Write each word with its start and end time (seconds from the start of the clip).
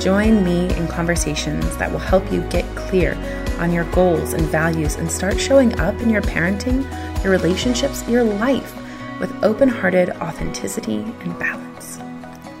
Join 0.00 0.42
me 0.42 0.74
in 0.76 0.88
conversations 0.88 1.76
that 1.76 1.92
will 1.92 1.98
help 1.98 2.32
you 2.32 2.40
get 2.48 2.64
clear 2.74 3.14
on 3.58 3.70
your 3.70 3.84
goals 3.92 4.32
and 4.32 4.46
values 4.46 4.94
and 4.94 5.12
start 5.12 5.38
showing 5.38 5.78
up 5.78 5.94
in 6.00 6.08
your 6.08 6.22
parenting, 6.22 6.82
your 7.22 7.30
relationships, 7.30 8.08
your 8.08 8.24
life 8.24 8.74
with 9.20 9.30
open 9.44 9.68
hearted 9.68 10.08
authenticity 10.22 11.00
and 11.20 11.38
balance. 11.38 11.98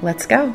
Let's 0.02 0.26
go. 0.26 0.54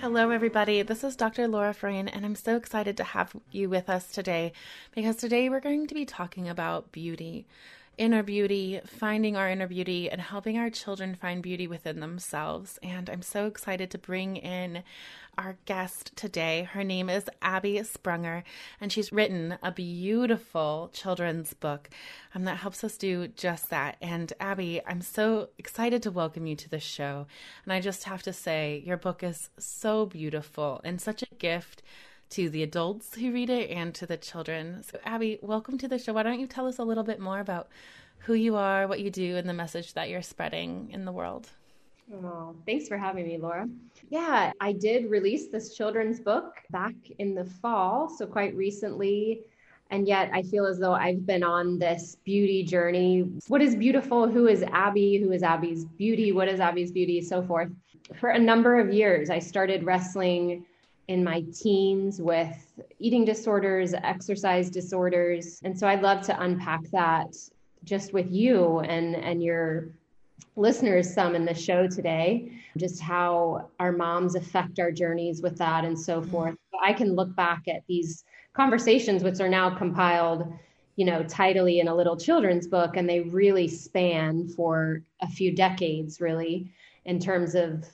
Hello, 0.00 0.28
everybody. 0.28 0.82
This 0.82 1.02
is 1.02 1.16
Dr. 1.16 1.48
Laura 1.48 1.72
Froyen, 1.72 2.10
and 2.12 2.26
I'm 2.26 2.34
so 2.34 2.56
excited 2.56 2.98
to 2.98 3.04
have 3.04 3.34
you 3.50 3.70
with 3.70 3.88
us 3.88 4.06
today 4.08 4.52
because 4.94 5.16
today 5.16 5.48
we're 5.48 5.60
going 5.60 5.86
to 5.86 5.94
be 5.94 6.04
talking 6.04 6.46
about 6.46 6.92
beauty, 6.92 7.46
inner 7.98 8.22
beauty, 8.22 8.80
finding 8.86 9.36
our 9.36 9.50
inner 9.50 9.66
beauty, 9.66 10.08
and 10.10 10.20
helping 10.20 10.56
our 10.56 10.70
children 10.70 11.14
find 11.14 11.42
beauty 11.42 11.66
within 11.66 12.00
themselves. 12.00 12.78
And 12.82 13.10
I'm 13.10 13.22
so 13.22 13.46
excited 13.46 13.90
to 13.90 13.98
bring 13.98 14.36
in 14.36 14.84
our 15.36 15.56
guest 15.66 16.12
today. 16.16 16.68
Her 16.72 16.82
name 16.82 17.08
is 17.08 17.28
Abbie 17.42 17.80
Sprünger, 17.80 18.42
and 18.80 18.92
she's 18.92 19.12
written 19.12 19.58
a 19.62 19.70
beautiful 19.70 20.90
children's 20.92 21.54
book 21.54 21.90
um, 22.34 22.44
that 22.44 22.58
helps 22.58 22.82
us 22.82 22.96
do 22.96 23.28
just 23.28 23.70
that. 23.70 23.96
And 24.00 24.32
Abbie, 24.40 24.80
I'm 24.86 25.00
so 25.00 25.50
excited 25.58 26.02
to 26.04 26.10
welcome 26.10 26.46
you 26.46 26.56
to 26.56 26.68
the 26.68 26.80
show. 26.80 27.26
And 27.64 27.72
I 27.72 27.80
just 27.80 28.04
have 28.04 28.22
to 28.22 28.32
say, 28.32 28.82
your 28.84 28.96
book 28.96 29.22
is 29.22 29.50
so 29.58 30.06
beautiful 30.06 30.80
and 30.84 31.00
such 31.00 31.22
a 31.22 31.34
gift 31.36 31.82
to 32.30 32.50
the 32.50 32.62
adults 32.62 33.14
who 33.14 33.32
read 33.32 33.50
it 33.50 33.70
and 33.70 33.94
to 33.94 34.06
the 34.06 34.16
children. 34.16 34.82
So, 34.82 34.98
Abbie, 35.04 35.38
welcome 35.42 35.78
to 35.78 35.88
the 35.88 35.98
show. 35.98 36.12
Why 36.12 36.22
don't 36.22 36.40
you 36.40 36.46
tell 36.46 36.66
us 36.66 36.78
a 36.78 36.84
little 36.84 37.04
bit 37.04 37.20
more 37.20 37.40
about 37.40 37.68
who 38.18 38.34
you 38.34 38.56
are, 38.56 38.86
what 38.86 39.00
you 39.00 39.10
do, 39.10 39.36
and 39.36 39.48
the 39.48 39.54
message 39.54 39.94
that 39.94 40.08
you're 40.08 40.22
spreading 40.22 40.90
in 40.92 41.04
the 41.04 41.12
world? 41.12 41.48
Oh, 42.12 42.54
thanks 42.66 42.88
for 42.88 42.96
having 42.96 43.26
me, 43.26 43.38
Laura. 43.38 43.68
Yeah, 44.08 44.52
I 44.60 44.72
did 44.72 45.10
release 45.10 45.48
this 45.48 45.74
children's 45.76 46.20
book 46.20 46.54
back 46.70 46.94
in 47.18 47.34
the 47.34 47.44
fall, 47.44 48.08
so 48.08 48.26
quite 48.26 48.54
recently. 48.56 49.42
And 49.90 50.06
yet 50.06 50.30
I 50.34 50.42
feel 50.42 50.66
as 50.66 50.78
though 50.78 50.92
I've 50.92 51.24
been 51.24 51.42
on 51.42 51.78
this 51.78 52.16
beauty 52.24 52.62
journey. 52.62 53.30
What 53.48 53.62
is 53.62 53.74
beautiful? 53.74 54.28
Who 54.28 54.46
is 54.46 54.62
Abbie? 54.64 55.18
Who 55.18 55.32
is 55.32 55.42
Abbie's 55.42 55.84
beauty? 55.84 56.32
What 56.32 56.48
is 56.48 56.60
Abbie's 56.60 56.92
beauty? 56.92 57.22
So 57.22 57.42
forth. 57.42 57.70
For 58.18 58.30
a 58.30 58.38
number 58.38 58.78
of 58.78 58.92
years, 58.92 59.30
I 59.30 59.38
started 59.38 59.84
wrestling 59.84 60.66
in 61.08 61.24
my 61.24 61.42
teens 61.54 62.20
with 62.20 62.80
eating 62.98 63.24
disorders, 63.24 63.94
exercise 63.94 64.70
disorders. 64.70 65.60
And 65.64 65.76
so 65.76 65.88
I'd 65.88 66.02
love 66.02 66.22
to 66.26 66.40
unpack 66.40 66.82
that 66.92 67.34
just 67.84 68.12
with 68.12 68.30
you 68.30 68.80
and, 68.80 69.16
and 69.16 69.42
your 69.42 69.88
listeners 70.54 71.12
some 71.12 71.34
in 71.34 71.44
the 71.44 71.54
show 71.54 71.86
today, 71.86 72.52
just 72.76 73.00
how 73.00 73.70
our 73.80 73.92
moms 73.92 74.34
affect 74.34 74.78
our 74.78 74.92
journeys 74.92 75.40
with 75.40 75.56
that 75.58 75.84
and 75.84 75.98
so 75.98 76.20
mm-hmm. 76.20 76.30
forth. 76.30 76.56
I 76.84 76.92
can 76.92 77.14
look 77.14 77.34
back 77.34 77.62
at 77.68 77.82
these 77.88 78.24
conversations, 78.52 79.24
which 79.24 79.40
are 79.40 79.48
now 79.48 79.70
compiled, 79.70 80.52
you 80.96 81.06
know, 81.06 81.22
tidily 81.22 81.80
in 81.80 81.88
a 81.88 81.94
little 81.94 82.16
children's 82.16 82.66
book, 82.66 82.96
and 82.96 83.08
they 83.08 83.20
really 83.20 83.68
span 83.68 84.48
for 84.48 85.02
a 85.22 85.28
few 85.28 85.54
decades, 85.54 86.20
really, 86.20 86.70
in 87.04 87.18
terms 87.18 87.54
of 87.54 87.86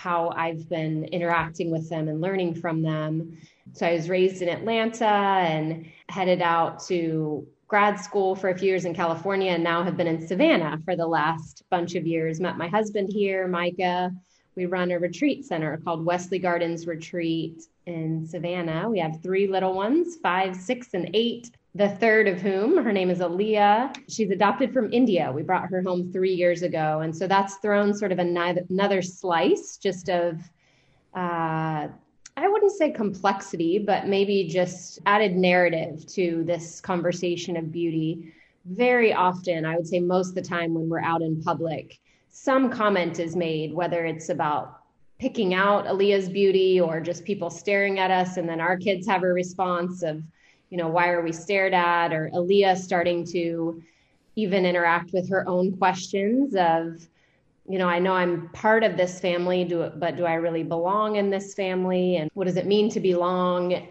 how 0.00 0.32
I've 0.34 0.66
been 0.66 1.04
interacting 1.04 1.70
with 1.70 1.90
them 1.90 2.08
and 2.08 2.22
learning 2.22 2.54
from 2.54 2.80
them. 2.80 3.36
So 3.74 3.86
I 3.86 3.92
was 3.92 4.08
raised 4.08 4.40
in 4.40 4.48
Atlanta 4.48 5.04
and 5.04 5.84
headed 6.08 6.40
out 6.40 6.82
to 6.84 7.46
grad 7.68 8.00
school 8.00 8.34
for 8.34 8.48
a 8.48 8.56
few 8.56 8.68
years 8.68 8.86
in 8.86 8.94
California 8.94 9.52
and 9.52 9.62
now 9.62 9.82
have 9.82 9.98
been 9.98 10.06
in 10.06 10.26
Savannah 10.26 10.78
for 10.86 10.96
the 10.96 11.06
last 11.06 11.64
bunch 11.68 11.96
of 11.96 12.06
years. 12.06 12.40
Met 12.40 12.56
my 12.56 12.66
husband 12.66 13.10
here, 13.12 13.46
Micah. 13.46 14.10
We 14.56 14.64
run 14.64 14.90
a 14.90 14.98
retreat 14.98 15.44
center 15.44 15.76
called 15.76 16.06
Wesley 16.06 16.38
Gardens 16.38 16.86
Retreat 16.86 17.66
in 17.84 18.26
Savannah. 18.26 18.88
We 18.88 19.00
have 19.00 19.22
three 19.22 19.48
little 19.48 19.74
ones, 19.74 20.16
five, 20.22 20.56
six, 20.56 20.94
and 20.94 21.10
eight. 21.12 21.50
The 21.74 21.88
third 21.88 22.26
of 22.26 22.40
whom, 22.40 22.82
her 22.82 22.92
name 22.92 23.10
is 23.10 23.20
Aaliyah. 23.20 23.96
She's 24.08 24.30
adopted 24.30 24.72
from 24.72 24.92
India. 24.92 25.30
We 25.32 25.42
brought 25.42 25.68
her 25.68 25.82
home 25.82 26.12
three 26.12 26.34
years 26.34 26.62
ago. 26.62 27.00
And 27.00 27.16
so 27.16 27.28
that's 27.28 27.56
thrown 27.56 27.94
sort 27.94 28.10
of 28.10 28.18
another 28.18 29.02
slice 29.02 29.76
just 29.76 30.08
of 30.08 30.40
uh, 31.14 31.88
I 32.36 32.48
wouldn't 32.48 32.72
say 32.72 32.90
complexity, 32.90 33.78
but 33.78 34.06
maybe 34.06 34.48
just 34.48 34.98
added 35.04 35.36
narrative 35.36 36.06
to 36.14 36.42
this 36.44 36.80
conversation 36.80 37.56
of 37.56 37.70
beauty. 37.70 38.32
Very 38.64 39.12
often, 39.12 39.64
I 39.64 39.76
would 39.76 39.86
say 39.86 40.00
most 40.00 40.30
of 40.30 40.34
the 40.36 40.42
time 40.42 40.72
when 40.72 40.88
we're 40.88 41.02
out 41.02 41.22
in 41.22 41.42
public, 41.42 41.98
some 42.30 42.70
comment 42.70 43.18
is 43.18 43.36
made, 43.36 43.74
whether 43.74 44.06
it's 44.06 44.28
about 44.28 44.78
picking 45.18 45.52
out 45.52 45.86
Aaliyah's 45.86 46.28
beauty 46.28 46.80
or 46.80 47.00
just 47.00 47.24
people 47.24 47.50
staring 47.50 47.98
at 47.98 48.10
us. 48.10 48.38
And 48.38 48.48
then 48.48 48.60
our 48.60 48.76
kids 48.76 49.06
have 49.06 49.22
a 49.22 49.26
response 49.26 50.02
of, 50.02 50.22
you 50.70 50.76
know, 50.76 50.88
why 50.88 51.08
are 51.08 51.22
we 51.22 51.32
stared 51.32 51.74
at? 51.74 52.12
Or 52.12 52.30
Aaliyah 52.32 52.78
starting 52.78 53.24
to 53.26 53.82
even 54.36 54.64
interact 54.64 55.12
with 55.12 55.28
her 55.28 55.46
own 55.48 55.76
questions 55.76 56.54
of, 56.54 57.06
you 57.68 57.78
know, 57.78 57.88
I 57.88 57.98
know 57.98 58.14
I'm 58.14 58.48
part 58.50 58.82
of 58.84 58.96
this 58.96 59.20
family, 59.20 59.64
do 59.64 59.90
but 59.96 60.16
do 60.16 60.24
I 60.24 60.34
really 60.34 60.62
belong 60.62 61.16
in 61.16 61.30
this 61.30 61.54
family? 61.54 62.16
And 62.16 62.30
what 62.34 62.46
does 62.46 62.56
it 62.56 62.66
mean 62.66 62.88
to 62.90 63.00
belong 63.00 63.86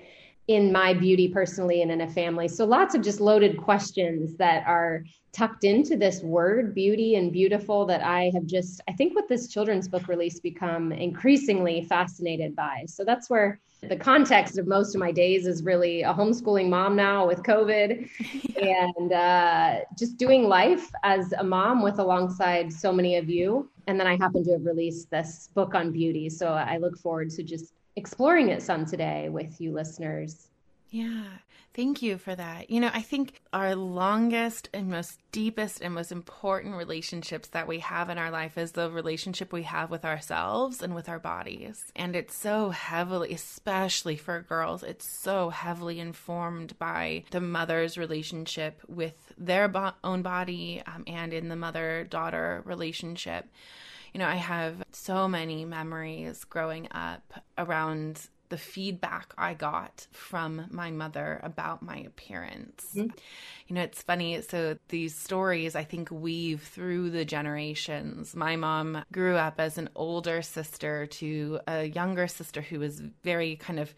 in 0.47 0.72
my 0.72 0.94
beauty 0.94 1.28
personally 1.28 1.81
and 1.81 1.91
in 1.91 2.01
a 2.01 2.09
family? 2.09 2.47
So 2.47 2.66
lots 2.66 2.96
of 2.96 3.01
just 3.01 3.19
loaded 3.19 3.57
questions 3.57 4.35
that 4.38 4.66
are 4.66 5.03
tucked 5.31 5.63
into 5.63 5.96
this 5.96 6.22
word 6.23 6.73
beauty 6.73 7.16
and 7.16 7.31
beautiful 7.31 7.85
that 7.85 8.01
I 8.01 8.31
have 8.34 8.46
just, 8.46 8.81
I 8.88 8.94
think 8.94 9.16
with 9.16 9.28
this 9.28 9.47
children's 9.47 9.88
book 9.88 10.07
release 10.07 10.40
become 10.40 10.91
increasingly 10.91 11.84
fascinated 11.84 12.56
by. 12.56 12.85
So 12.87 13.03
that's 13.03 13.29
where 13.29 13.59
the 13.81 13.96
context 13.96 14.58
of 14.58 14.67
most 14.67 14.93
of 14.93 14.99
my 14.99 15.11
days 15.11 15.47
is 15.47 15.64
really 15.64 16.02
a 16.02 16.14
homeschooling 16.14 16.70
mom 16.70 16.96
now 16.96 17.26
with 17.26 17.43
COVID 17.43 18.09
yeah. 18.58 18.87
and 18.97 19.14
uh, 19.14 19.79
just 19.97 20.17
doing 20.17 20.43
life 20.43 20.90
as 21.03 21.31
a 21.34 21.43
mom 21.43 21.81
with 21.81 21.99
alongside 21.99 22.73
so 22.73 22.91
many 22.91 23.16
of 23.16 23.29
you. 23.29 23.70
And 23.87 23.99
then 23.99 24.05
I 24.05 24.17
happen 24.17 24.43
to 24.43 24.52
have 24.52 24.66
released 24.66 25.09
this 25.09 25.49
book 25.55 25.76
on 25.76 25.91
beauty. 25.91 26.29
So 26.29 26.49
I 26.49 26.78
look 26.78 26.97
forward 26.97 27.29
to 27.31 27.43
just 27.43 27.73
exploring 27.96 28.49
it 28.49 28.61
some 28.61 28.85
today 28.85 29.29
with 29.29 29.59
you 29.61 29.72
listeners. 29.72 30.48
Yeah. 30.90 31.24
Thank 31.76 32.02
you 32.02 32.18
for 32.18 32.34
that. 32.34 32.72
You 32.72 32.80
know, 32.80 32.90
I 32.91 33.03
think 33.03 33.41
our 33.53 33.76
longest 33.76 34.70
and 34.74 34.90
most 34.90 35.20
deepest 35.32 35.82
and 35.82 35.94
most 35.94 36.12
important 36.12 36.76
relationships 36.76 37.50
that 37.50 37.68
we 37.68 37.80
have 37.80 38.09
in 38.09 38.18
our 38.18 38.32
life 38.32 38.58
is 38.58 38.72
the 38.72 38.90
relationship 38.90 39.53
we 39.53 39.64
have 39.64 39.91
with 39.91 40.03
ourselves 40.03 40.82
and 40.82 40.96
with 40.96 41.08
our 41.08 41.20
bodies. 41.20 41.91
And 41.96 42.16
it's 42.16 42.36
so 42.36 42.72
heavily, 42.72 43.34
especially 43.34 44.18
for 44.18 44.41
girls, 44.41 44.82
it's 44.82 45.08
so 45.08 45.50
heavily 45.50 46.00
informed 46.00 46.78
by 46.80 47.24
the 47.30 47.40
mother's 47.40 47.97
relationship 47.97 48.82
with 48.88 49.32
their 49.38 49.68
bo- 49.68 49.94
own 50.03 50.24
body 50.24 50.82
um, 50.88 51.03
and 51.06 51.34
in 51.34 51.50
the 51.50 51.56
mother 51.56 52.08
daughter 52.09 52.64
relationship 52.66 53.46
you 54.14 54.20
know, 54.20 54.28
I 54.28 54.35
have 54.38 54.84
so 54.92 55.28
many 55.28 55.66
memories 55.66 56.44
growing 56.44 56.88
up 56.92 57.44
around 57.59 58.28
the 58.49 58.57
feedback 58.57 59.34
I 59.37 59.53
got 59.53 60.07
from 60.11 60.66
my 60.72 60.91
mother 60.91 61.40
about 61.43 61.81
my 61.81 61.97
appearance. 61.97 62.87
Mm-hmm. 62.96 63.16
You 63.67 63.75
know, 63.75 63.81
it's 63.81 64.01
funny. 64.01 64.41
So 64.41 64.78
these 64.90 65.16
stories, 65.16 65.75
I 65.75 65.84
think, 65.84 66.09
weave 66.11 66.61
through 66.63 67.11
the 67.11 67.25
generations. 67.25 68.35
My 68.35 68.55
mom 68.55 69.03
grew 69.11 69.35
up 69.35 69.59
as 69.59 69.78
an 69.78 69.90
older 69.96 70.41
sister 70.41 71.05
to 71.05 71.59
a 71.67 71.85
younger 71.85 72.28
sister 72.28 72.61
who 72.61 72.79
was 72.79 73.01
very 73.23 73.55
kind 73.55 73.79
of, 73.79 73.93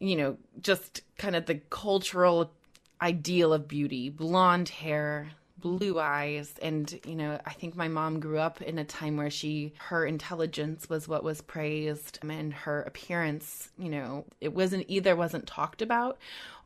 you 0.00 0.16
know, 0.16 0.38
just 0.60 1.02
kind 1.18 1.36
of 1.36 1.46
the 1.46 1.56
cultural 1.70 2.52
ideal 3.00 3.52
of 3.52 3.68
beauty 3.68 4.08
blonde 4.08 4.70
hair, 4.70 5.30
blue 5.62 5.98
eyes 5.98 6.52
and 6.60 7.00
you 7.06 7.14
know 7.14 7.40
i 7.46 7.52
think 7.52 7.74
my 7.74 7.88
mom 7.88 8.20
grew 8.20 8.38
up 8.38 8.60
in 8.60 8.78
a 8.78 8.84
time 8.84 9.16
where 9.16 9.30
she 9.30 9.72
her 9.78 10.04
intelligence 10.04 10.90
was 10.90 11.08
what 11.08 11.24
was 11.24 11.40
praised 11.40 12.18
and 12.28 12.52
her 12.52 12.82
appearance 12.82 13.70
you 13.78 13.88
know 13.88 14.24
it 14.40 14.52
wasn't 14.52 14.84
either 14.88 15.16
wasn't 15.16 15.46
talked 15.46 15.80
about 15.80 16.18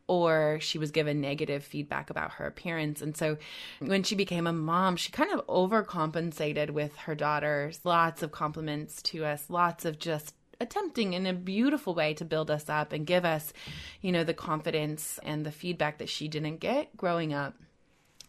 or 0.09 0.59
she 0.61 0.79
was 0.79 0.91
given 0.91 1.21
negative 1.21 1.65
feedback 1.65 2.11
about 2.11 2.35
her 2.35 2.47
appearance. 2.47 3.03
And 3.03 3.17
so 3.17 3.39
when 3.81 4.03
she 4.05 4.15
became 4.15 4.47
a 4.47 4.53
mom, 4.53 4.97
she 4.97 5.11
kind 5.11 5.33
of 5.33 5.47
overcompensated 5.49 6.71
with 6.71 6.97
her 6.99 7.15
daughters. 7.15 7.81
Lots 7.83 8.23
of 8.23 8.31
compliments 8.31 9.03
to 9.03 9.25
us, 9.25 9.47
lots 9.49 9.85
of 9.85 9.99
just 9.99 10.35
attempting 10.61 11.13
in 11.13 11.27
a 11.27 11.33
beautiful 11.33 11.95
way 11.95 12.15
to 12.15 12.25
build 12.25 12.51
us 12.51 12.69
up 12.69 12.93
and 12.93 13.07
give 13.07 13.25
us, 13.25 13.53
you 14.01 14.13
know, 14.13 14.25
the 14.25 14.35
confidence 14.35 15.19
and 15.23 15.45
the 15.45 15.53
feedback 15.53 15.99
that 15.99 16.09
she 16.09 16.29
didn't 16.29 16.61
get 16.61 16.97
growing 16.97 17.33
up. 17.33 17.55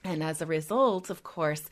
And 0.04 0.24
as 0.24 0.42
a 0.42 0.46
result, 0.46 1.10
of 1.10 1.24
course, 1.24 1.64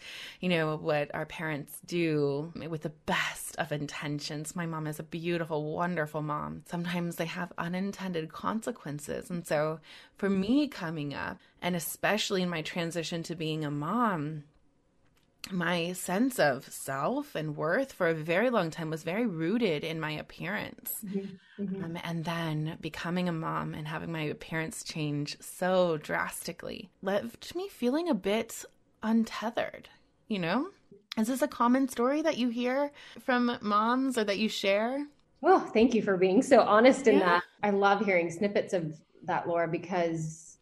you 0.42 0.50
know, 0.50 0.75
what 0.75 1.13
our 1.13 1.25
parents 1.25 1.80
do 1.86 2.51
with 2.69 2.81
the 2.81 2.89
best 3.06 3.56
of 3.57 3.72
intentions. 3.72 4.56
My 4.56 4.66
mom 4.66 4.88
is 4.88 5.00
a 5.00 5.04
beautiful, 5.04 5.74
wonderful 5.74 6.22
mom. 6.22 6.63
Sometimes 6.66 7.16
they 7.16 7.27
have 7.27 7.54
unintended 7.57 8.31
consequences. 8.33 9.30
And 9.30 9.48
so 9.48 9.80
for 10.18 10.30
me 10.30 10.68
coming 10.68 11.13
up, 11.13 11.39
and 11.62 11.75
especially 11.75 12.42
in 12.42 12.50
my 12.50 12.62
transition 12.62 13.24
to 13.24 13.36
being 13.36 13.63
a 13.63 13.72
mom, 13.72 14.44
my 15.51 15.94
sense 15.94 16.39
of 16.39 16.71
self 16.71 17.36
and 17.36 17.56
worth 17.56 17.92
for 17.92 18.07
a 18.07 18.13
very 18.13 18.50
long 18.50 18.71
time 18.71 18.89
was 18.89 19.03
very 19.03 19.25
rooted 19.25 19.83
in 19.83 20.00
my 20.00 20.12
appearance. 20.12 20.94
Mm-hmm. 21.06 21.63
Mm-hmm. 21.63 21.83
Um, 21.83 21.97
and 22.03 22.25
then 22.25 22.77
becoming 22.81 23.30
a 23.30 23.33
mom 23.33 23.74
and 23.74 23.88
having 23.88 24.12
my 24.12 24.24
appearance 24.24 24.83
change 24.83 25.38
so 25.39 25.97
drastically 25.97 26.89
left 27.01 27.56
me 27.56 27.69
feeling 27.69 28.09
a 28.09 28.15
bit 28.15 28.65
untethered, 29.03 29.89
you 30.27 30.39
know? 30.39 30.69
Is 31.18 31.27
this 31.27 31.42
a 31.42 31.47
common 31.47 31.88
story 31.88 32.21
that 32.24 32.38
you 32.38 32.50
hear 32.50 32.92
from 33.24 33.57
moms 33.62 34.18
or 34.18 34.25
that 34.25 34.38
you 34.38 34.50
share? 34.50 35.06
Oh, 35.42 35.59
thank 35.59 35.94
you 35.94 36.01
for 36.01 36.18
being 36.18 36.42
so 36.42 36.62
honest 36.62 37.07
in 37.07 37.19
yeah. 37.19 37.25
that. 37.25 37.44
I 37.63 37.69
love 37.69 38.03
hearing 38.03 38.30
snippets 38.31 38.74
of 38.74 39.00
that, 39.24 39.47
Laura, 39.47 39.68
because 39.68 40.55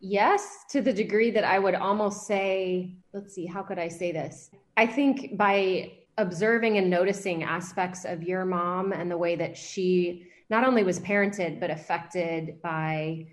Yes, 0.00 0.64
to 0.70 0.80
the 0.80 0.92
degree 0.92 1.30
that 1.32 1.44
I 1.44 1.58
would 1.58 1.74
almost 1.74 2.26
say, 2.26 2.94
let's 3.12 3.34
see, 3.34 3.46
how 3.46 3.62
could 3.62 3.78
I 3.78 3.88
say 3.88 4.12
this? 4.12 4.50
I 4.76 4.86
think 4.86 5.36
by 5.36 5.92
observing 6.18 6.78
and 6.78 6.88
noticing 6.88 7.42
aspects 7.42 8.04
of 8.04 8.22
your 8.22 8.44
mom 8.44 8.92
and 8.92 9.10
the 9.10 9.18
way 9.18 9.34
that 9.36 9.56
she 9.56 10.26
not 10.50 10.64
only 10.64 10.84
was 10.84 11.00
parented, 11.00 11.60
but 11.60 11.70
affected 11.70 12.62
by 12.62 13.26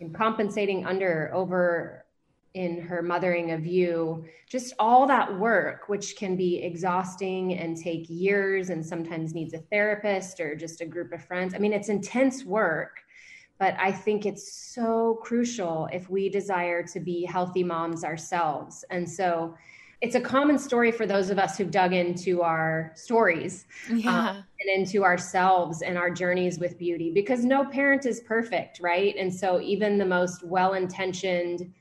in 0.00 0.12
compensating 0.12 0.86
under, 0.86 1.30
over 1.34 2.04
in 2.54 2.80
her 2.80 3.02
mothering 3.02 3.52
of 3.52 3.66
you, 3.66 4.24
just 4.48 4.74
all 4.78 5.06
that 5.06 5.38
work, 5.38 5.88
which 5.88 6.16
can 6.16 6.36
be 6.36 6.62
exhausting 6.62 7.58
and 7.58 7.76
take 7.76 8.04
years 8.08 8.70
and 8.70 8.84
sometimes 8.84 9.34
needs 9.34 9.54
a 9.54 9.58
therapist 9.58 10.38
or 10.40 10.54
just 10.54 10.80
a 10.80 10.86
group 10.86 11.12
of 11.12 11.24
friends. 11.24 11.54
I 11.54 11.58
mean, 11.58 11.72
it's 11.72 11.88
intense 11.88 12.44
work 12.44 13.01
but 13.58 13.76
I 13.78 13.92
think 13.92 14.26
it's 14.26 14.52
so 14.52 15.20
crucial 15.22 15.88
if 15.92 16.10
we 16.10 16.28
desire 16.28 16.82
to 16.84 17.00
be 17.00 17.24
healthy 17.24 17.62
moms 17.62 18.04
ourselves. 18.04 18.84
And 18.90 19.08
so 19.08 19.54
it's 20.02 20.16
a 20.16 20.20
common 20.20 20.58
story 20.58 20.90
for 20.90 21.06
those 21.06 21.30
of 21.30 21.38
us 21.38 21.56
who've 21.56 21.70
dug 21.70 21.92
into 21.92 22.42
our 22.42 22.90
stories 22.96 23.66
yeah. 23.88 24.30
um, 24.30 24.36
and 24.60 24.80
into 24.80 25.04
ourselves 25.04 25.82
and 25.82 25.96
our 25.96 26.10
journeys 26.10 26.58
with 26.58 26.76
beauty 26.76 27.12
because 27.12 27.44
no 27.44 27.64
parent 27.64 28.04
is 28.04 28.18
perfect, 28.20 28.80
right? 28.82 29.14
And 29.16 29.32
so 29.32 29.60
even 29.60 29.98
the 29.98 30.04
most 30.04 30.42
well 30.42 30.74
intentioned, 30.74 31.72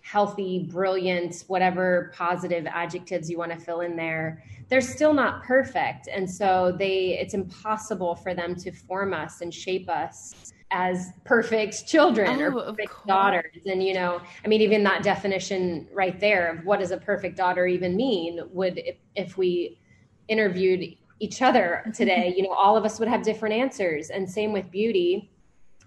healthy, 0.00 0.66
brilliant, 0.70 1.44
whatever 1.48 2.10
positive 2.14 2.66
adjectives 2.66 3.28
you 3.28 3.36
want 3.36 3.52
to 3.52 3.58
fill 3.58 3.82
in 3.82 3.94
there, 3.94 4.42
they're 4.70 4.80
still 4.80 5.12
not 5.12 5.42
perfect. 5.42 6.08
And 6.08 6.28
so 6.28 6.74
they 6.78 7.18
it's 7.18 7.34
impossible 7.34 8.14
for 8.14 8.32
them 8.32 8.54
to 8.56 8.72
form 8.72 9.12
us 9.12 9.42
and 9.42 9.52
shape 9.52 9.90
us 9.90 10.54
as 10.70 11.12
perfect 11.24 11.86
children 11.86 12.40
oh, 12.40 12.44
or 12.44 12.52
perfect 12.66 13.06
daughters. 13.06 13.62
And, 13.66 13.82
you 13.82 13.94
know, 13.94 14.20
I 14.44 14.48
mean, 14.48 14.60
even 14.60 14.82
that 14.84 15.02
definition 15.02 15.88
right 15.92 16.18
there 16.20 16.56
of 16.56 16.64
what 16.64 16.80
does 16.80 16.92
a 16.92 16.96
perfect 16.96 17.36
daughter 17.36 17.66
even 17.66 17.96
mean 17.96 18.40
would, 18.52 18.78
if, 18.78 18.96
if 19.16 19.36
we 19.36 19.80
interviewed 20.28 20.96
each 21.18 21.42
other 21.42 21.84
today, 21.94 22.32
you 22.36 22.44
know, 22.44 22.52
all 22.52 22.76
of 22.76 22.84
us 22.84 22.98
would 22.98 23.08
have 23.08 23.22
different 23.22 23.54
answers. 23.54 24.10
And 24.10 24.28
same 24.30 24.52
with 24.52 24.70
beauty. 24.70 25.30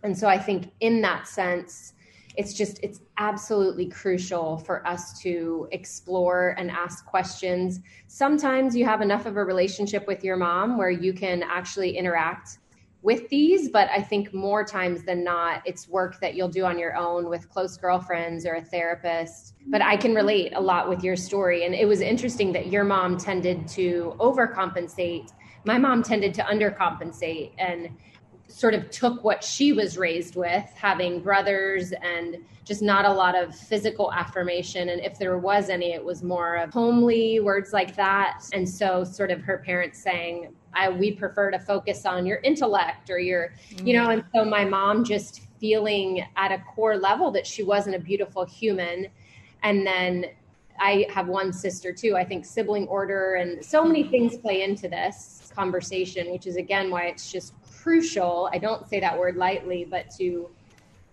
And 0.03 0.18
so 0.18 0.27
I 0.27 0.38
think 0.38 0.71
in 0.81 1.01
that 1.01 1.27
sense, 1.27 1.94
it's 2.36 2.53
just, 2.53 2.79
it's 2.83 3.00
absolutely 3.19 3.88
crucial 3.88 4.57
for 4.57 4.86
us 4.88 5.19
to 5.21 5.68
explore 5.71 6.56
and 6.57 6.71
ask 6.71 7.06
questions. 7.06 7.79
Sometimes 8.07 8.75
you 8.75 8.86
have 8.86 9.01
enough 9.01 9.27
of 9.27 9.38
a 9.38 9.44
relationship 9.44 10.07
with 10.07 10.24
your 10.24 10.36
mom 10.36 10.77
where 10.77 10.89
you 10.89 11.13
can 11.13 11.44
actually 11.44 11.95
interact 11.95 12.57
with 13.03 13.27
these, 13.27 13.69
but 13.69 13.89
I 13.89 14.01
think 14.01 14.33
more 14.33 14.63
times 14.63 15.03
than 15.03 15.25
not, 15.25 15.61
it's 15.65 15.89
work 15.89 16.21
that 16.21 16.35
you'll 16.35 16.47
do 16.47 16.63
on 16.63 16.79
your 16.79 16.95
own 16.95 17.29
with 17.29 17.50
close 17.50 17.75
girlfriends 17.75 18.45
or 18.45 18.55
a 18.55 18.63
therapist. 18.63 19.55
But 19.67 19.81
I 19.81 19.97
can 19.97 20.15
relate 20.15 20.53
a 20.55 20.61
lot 20.61 20.88
with 20.88 21.03
your 21.03 21.17
story. 21.17 21.65
And 21.65 21.75
it 21.75 21.85
was 21.85 22.00
interesting 22.00 22.53
that 22.53 22.67
your 22.67 22.85
mom 22.85 23.17
tended 23.17 23.67
to 23.69 24.15
overcompensate. 24.19 25.33
My 25.65 25.77
mom 25.77 26.01
tended 26.01 26.33
to 26.35 26.44
undercompensate 26.44 27.51
and 27.57 27.89
sort 28.47 28.73
of 28.73 28.89
took 28.89 29.21
what 29.23 29.44
she 29.44 29.73
was 29.73 29.97
raised 29.97 30.38
with, 30.38 30.63
having 30.75 31.21
brothers 31.21 31.91
and 31.91 32.38
just 32.63 32.81
not 32.81 33.03
a 33.03 33.11
lot 33.11 33.35
of 33.35 33.53
physical 33.53 34.13
affirmation. 34.13 34.89
And 34.89 35.01
if 35.01 35.19
there 35.19 35.38
was 35.38 35.69
any, 35.69 35.91
it 35.91 36.03
was 36.03 36.23
more 36.23 36.55
of 36.55 36.71
homely 36.71 37.41
words 37.41 37.73
like 37.73 37.97
that. 37.97 38.44
And 38.53 38.67
so, 38.67 39.03
sort 39.03 39.31
of 39.31 39.41
her 39.41 39.57
parents 39.57 40.01
saying, 40.01 40.53
I, 40.74 40.90
we 40.90 41.12
prefer 41.12 41.52
to 41.52 41.60
focus 41.60 42.06
on 42.06 42.25
your 42.25 42.38
intellect 42.38 43.10
or 43.10 43.20
your, 43.20 43.54
you 43.84 43.94
know, 43.94 44.10
and 44.10 44.24
so 44.34 44.44
my 44.46 44.65
mom 44.65 45.03
just 45.03 45.42
feeling 45.60 46.25
at 46.36 46.51
a 46.51 46.60
core 46.75 46.98
level 46.98 47.32
that 47.32 47.48
she 47.48 47.63
wasn't 47.63 47.96
a 47.96 48.00
beautiful 48.00 48.46
human. 48.46 49.08
And 49.63 49.86
then 49.86 50.25
I 50.80 51.06
have 51.10 51.27
one 51.27 51.53
sister 51.53 51.94
too. 51.94 52.15
I 52.15 52.25
think 52.25 52.46
sibling 52.46 52.88
order 52.88 53.36
and 53.36 53.63
so 53.63 53.84
many 53.84 54.03
things 54.03 54.38
play 54.38 54.63
into 54.63 54.88
this 54.88 55.51
conversation, 55.56 56.32
which 56.32 56.48
is 56.48 56.56
again 56.58 56.89
why 56.89 57.06
it's 57.06 57.32
just 57.32 57.53
crucial. 57.72 58.50
I 58.51 58.58
don't 58.58 58.88
say 58.89 59.00
that 59.00 59.18
word 59.18 59.36
lightly, 59.36 59.86
but 59.86 60.10
to 60.18 60.50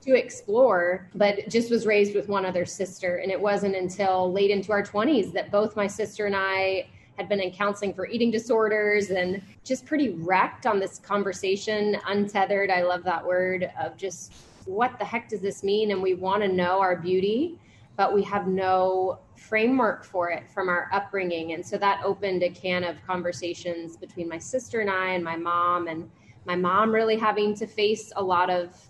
to 0.03 0.15
explore, 0.15 1.09
but 1.15 1.49
just 1.49 1.71
was 1.71 1.85
raised 1.85 2.15
with 2.15 2.27
one 2.27 2.47
other 2.47 2.65
sister. 2.65 3.17
And 3.17 3.31
it 3.31 3.39
wasn't 3.39 3.77
until 3.77 4.33
late 4.33 4.51
into 4.51 4.73
our 4.73 4.83
20s 4.83 5.31
that 5.35 5.51
both 5.51 5.77
my 5.77 5.87
sister 5.87 6.25
and 6.25 6.35
I 6.35 6.89
had 7.21 7.29
been 7.29 7.41
in 7.41 7.53
counseling 7.53 7.93
for 7.93 8.07
eating 8.07 8.31
disorders 8.31 9.11
and 9.11 9.43
just 9.63 9.85
pretty 9.85 10.09
wrecked 10.09 10.65
on 10.65 10.81
this 10.81 10.99
conversation, 10.99 11.97
untethered. 12.07 12.71
I 12.71 12.83
love 12.83 13.05
that 13.05 13.25
word 13.25 13.71
of 13.79 13.97
just 13.99 14.33
what 14.65 14.99
the 14.99 15.05
heck 15.05 15.29
does 15.29 15.43
this 15.43 15.63
mean? 15.63 15.91
And 15.91 16.01
we 16.01 16.15
want 16.15 16.43
to 16.43 16.49
know 16.49 16.81
our 16.81 16.97
beauty, 16.97 17.59
but 17.97 18.15
we 18.15 18.23
have 18.23 18.47
no 18.47 19.19
framework 19.37 20.03
for 20.03 20.31
it 20.31 20.49
from 20.49 20.71
our 20.71 20.89
upbringing. 20.93 21.53
And 21.53 21.65
so 21.65 21.77
that 21.77 22.01
opened 22.05 22.43
a 22.43 22.49
can 22.49 22.85
of 22.85 22.97
conversations 23.07 23.99
between 23.99 24.27
my 24.27 24.39
sister 24.39 24.81
and 24.81 24.89
I 24.89 25.09
and 25.11 25.23
my 25.23 25.37
mom, 25.37 25.89
and 25.89 26.11
my 26.47 26.57
mom 26.57 26.91
really 26.91 27.19
having 27.19 27.55
to 27.57 27.67
face 27.67 28.13
a 28.17 28.23
lot 28.23 28.49
of 28.49 28.90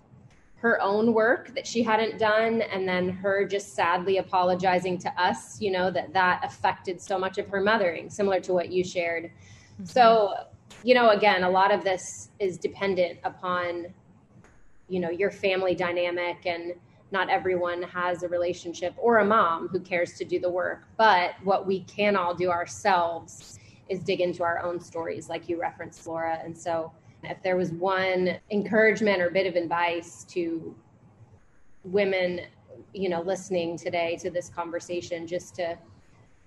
her 0.61 0.81
own 0.83 1.15
work 1.15 1.55
that 1.55 1.67
she 1.67 1.83
hadn't 1.83 2.19
done 2.19 2.63
and 2.63 2.87
then 2.87 3.09
her 3.09 3.47
just 3.47 3.75
sadly 3.75 4.19
apologizing 4.19 4.99
to 4.99 5.11
us 5.21 5.61
you 5.61 5.71
know 5.71 5.91
that 5.91 6.13
that 6.13 6.41
affected 6.45 7.01
so 7.01 7.19
much 7.19 7.39
of 7.39 7.49
her 7.49 7.61
mothering 7.61 8.11
similar 8.11 8.41
to 8.41 8.53
what 8.53 8.71
you 8.71 8.85
shared. 8.85 9.25
Mm-hmm. 9.25 9.85
so 9.85 10.35
you 10.83 10.95
know 10.95 11.11
again 11.11 11.45
a 11.45 11.51
lot 11.51 11.73
of 11.73 11.83
this 11.83 12.31
is 12.39 12.59
dependent 12.59 13.19
upon 13.25 13.87
you 14.89 15.01
know 15.01 15.11
your 15.11 15.31
family 15.31 15.75
dynamic 15.75 16.47
and 16.47 16.75
not 17.13 17.29
everyone 17.29 17.83
has 17.83 18.23
a 18.23 18.29
relationship 18.29 18.95
or 18.97 19.19
a 19.19 19.25
mom 19.25 19.69
who 19.69 19.81
cares 19.81 20.13
to 20.15 20.25
do 20.25 20.39
the 20.39 20.51
work. 20.51 20.85
But 20.97 21.33
what 21.43 21.67
we 21.67 21.81
can 21.85 22.17
all 22.17 22.35
do 22.35 22.51
ourselves 22.51 23.59
is 23.89 24.01
dig 24.01 24.21
into 24.21 24.45
our 24.45 24.61
own 24.63 24.81
stories 24.81 25.29
like 25.29 25.49
you 25.49 25.61
referenced 25.61 26.07
laura. 26.07 26.39
And 26.45 26.57
so 26.57 26.93
if 27.25 27.43
there 27.43 27.57
was 27.57 27.71
one 27.73 28.37
encouragement 28.51 29.21
or 29.21 29.31
bit 29.31 29.47
of 29.47 29.57
advice 29.57 30.25
to 30.25 30.75
women, 31.85 32.41
you 32.93 33.09
know, 33.09 33.21
listening 33.23 33.77
today 33.77 34.17
to 34.21 34.31
this 34.31 34.49
conversation, 34.49 35.27
just 35.27 35.55
to 35.57 35.79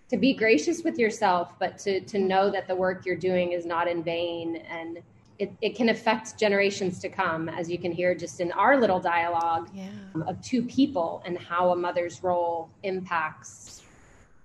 to 0.09 0.17
be 0.17 0.33
gracious 0.33 0.83
with 0.83 0.99
yourself, 0.99 1.53
but 1.59 1.77
to 1.79 2.01
to 2.01 2.19
know 2.19 2.49
that 2.51 2.67
the 2.67 2.75
work 2.75 3.05
you're 3.05 3.15
doing 3.15 3.51
is 3.51 3.65
not 3.65 3.87
in 3.87 4.03
vain 4.03 4.57
and 4.69 4.99
it, 5.39 5.51
it 5.61 5.75
can 5.75 5.89
affect 5.89 6.37
generations 6.39 6.99
to 6.99 7.09
come, 7.09 7.49
as 7.49 7.69
you 7.69 7.77
can 7.77 7.91
hear 7.91 8.13
just 8.15 8.39
in 8.39 8.51
our 8.51 8.79
little 8.79 8.99
dialogue 8.99 9.69
yeah. 9.73 9.89
of 10.27 10.39
two 10.41 10.63
people 10.63 11.23
and 11.25 11.37
how 11.37 11.71
a 11.71 11.75
mother's 11.75 12.23
role 12.23 12.69
impacts 12.83 13.83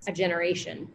a 0.06 0.12
generation. 0.12 0.88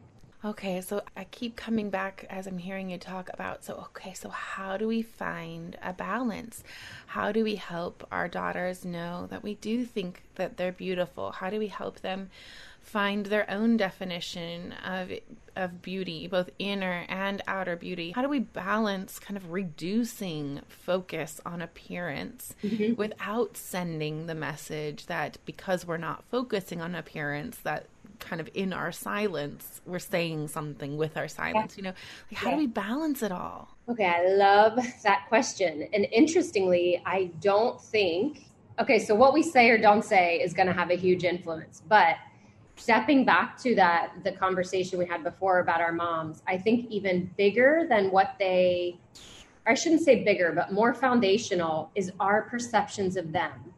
Okay, 0.46 0.82
so 0.82 1.02
I 1.16 1.24
keep 1.24 1.56
coming 1.56 1.90
back 1.90 2.26
as 2.30 2.48
I'm 2.48 2.58
hearing 2.58 2.90
you 2.90 2.98
talk 2.98 3.30
about 3.34 3.64
so 3.64 3.76
okay, 3.76 4.14
so 4.14 4.28
how 4.30 4.76
do 4.76 4.88
we 4.88 5.02
find 5.02 5.78
a 5.82 5.94
balance? 5.94 6.64
How 7.08 7.32
do 7.32 7.46
we 7.46 7.56
help 7.56 8.06
our 8.12 8.28
daughters 8.28 8.84
know 8.84 9.28
that 9.30 9.42
we 9.42 9.56
do 9.56 9.86
think 9.86 10.24
that 10.36 10.58
they're 10.58 10.74
beautiful? 10.74 11.32
How 11.32 11.50
do 11.50 11.60
we 11.60 11.68
help 11.68 12.02
them 12.02 12.30
find 12.82 13.28
their 13.28 13.50
own 13.50 13.78
definition 13.78 14.74
of 14.86 15.14
of 15.56 15.82
beauty, 15.82 16.28
both 16.28 16.50
inner 16.60 17.06
and 17.08 17.42
outer 17.48 17.78
beauty? 17.78 18.12
How 18.12 18.22
do 18.22 18.28
we 18.28 18.40
balance 18.40 19.20
kind 19.20 19.38
of 19.38 19.54
reducing 19.54 20.60
focus 20.68 21.40
on 21.46 21.62
appearance 21.62 22.54
mm-hmm. 22.62 22.96
without 22.96 23.56
sending 23.56 24.26
the 24.26 24.36
message 24.36 25.06
that 25.06 25.38
because 25.46 25.88
we're 25.88 25.96
not 25.96 26.26
focusing 26.30 26.82
on 26.82 26.96
appearance 26.96 27.58
that 27.60 27.86
kind 28.24 28.42
of 28.42 28.50
in 28.54 28.74
our 28.74 28.92
silence 28.92 29.82
we're 29.86 30.00
saying 30.00 30.48
something 30.48 30.98
with 30.98 31.18
our 31.18 31.28
silence 31.28 31.78
you 31.78 31.84
know? 31.84 31.94
Like 32.32 32.40
how 32.40 32.50
yeah. 32.50 32.56
do 32.56 32.62
we 32.62 32.68
balance 32.68 33.22
it 33.22 33.32
all? 33.32 33.70
Okay 33.90 34.06
i 34.06 34.28
love 34.28 34.80
that 35.04 35.26
question. 35.28 35.88
And 35.94 36.08
interestingly 36.12 37.02
i 37.06 37.26
don't 37.42 37.82
think 37.82 38.48
okay 38.80 39.00
so 39.00 39.14
what 39.16 39.34
we 39.34 39.44
say 39.44 39.70
or 39.70 39.78
don't 39.78 40.04
say 40.04 40.38
is 40.38 40.54
going 40.54 40.68
to 40.68 40.74
have 40.74 40.90
a 40.90 40.96
huge 40.96 41.24
influence. 41.24 41.82
But 41.88 42.16
stepping 42.76 43.24
back 43.26 43.58
to 43.58 43.76
that 43.76 44.12
the 44.24 44.32
conversation 44.32 44.98
we 44.98 45.06
had 45.06 45.24
before 45.24 45.60
about 45.60 45.80
our 45.80 45.92
moms 45.92 46.42
i 46.48 46.58
think 46.58 46.90
even 46.90 47.30
bigger 47.38 47.86
than 47.88 48.12
what 48.12 48.36
they 48.40 48.98
i 49.68 49.74
shouldn't 49.74 50.02
say 50.02 50.24
bigger 50.24 50.52
but 50.52 50.72
more 50.72 50.94
foundational 50.94 51.92
is 51.96 52.12
our 52.20 52.44
perceptions 52.44 53.16
of 53.16 53.32
them 53.32 53.73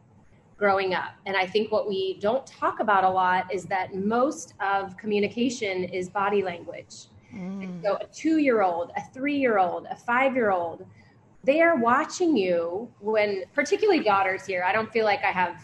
growing 0.56 0.94
up 0.94 1.12
and 1.26 1.36
i 1.36 1.46
think 1.46 1.70
what 1.70 1.88
we 1.88 2.18
don't 2.20 2.46
talk 2.46 2.80
about 2.80 3.04
a 3.04 3.08
lot 3.08 3.52
is 3.52 3.64
that 3.64 3.94
most 3.94 4.54
of 4.60 4.96
communication 4.96 5.84
is 5.84 6.08
body 6.08 6.42
language 6.42 7.06
mm. 7.34 7.82
so 7.82 7.96
a 7.96 8.06
two 8.06 8.38
year 8.38 8.62
old 8.62 8.90
a 8.96 9.02
three 9.12 9.36
year 9.36 9.58
old 9.58 9.86
a 9.90 9.96
five 9.96 10.34
year 10.34 10.50
old 10.50 10.86
they 11.44 11.60
are 11.60 11.76
watching 11.76 12.36
you 12.36 12.90
when 13.00 13.44
particularly 13.54 14.02
daughters 14.02 14.46
here 14.46 14.64
i 14.64 14.72
don't 14.72 14.90
feel 14.92 15.04
like 15.04 15.22
i 15.24 15.30
have 15.30 15.60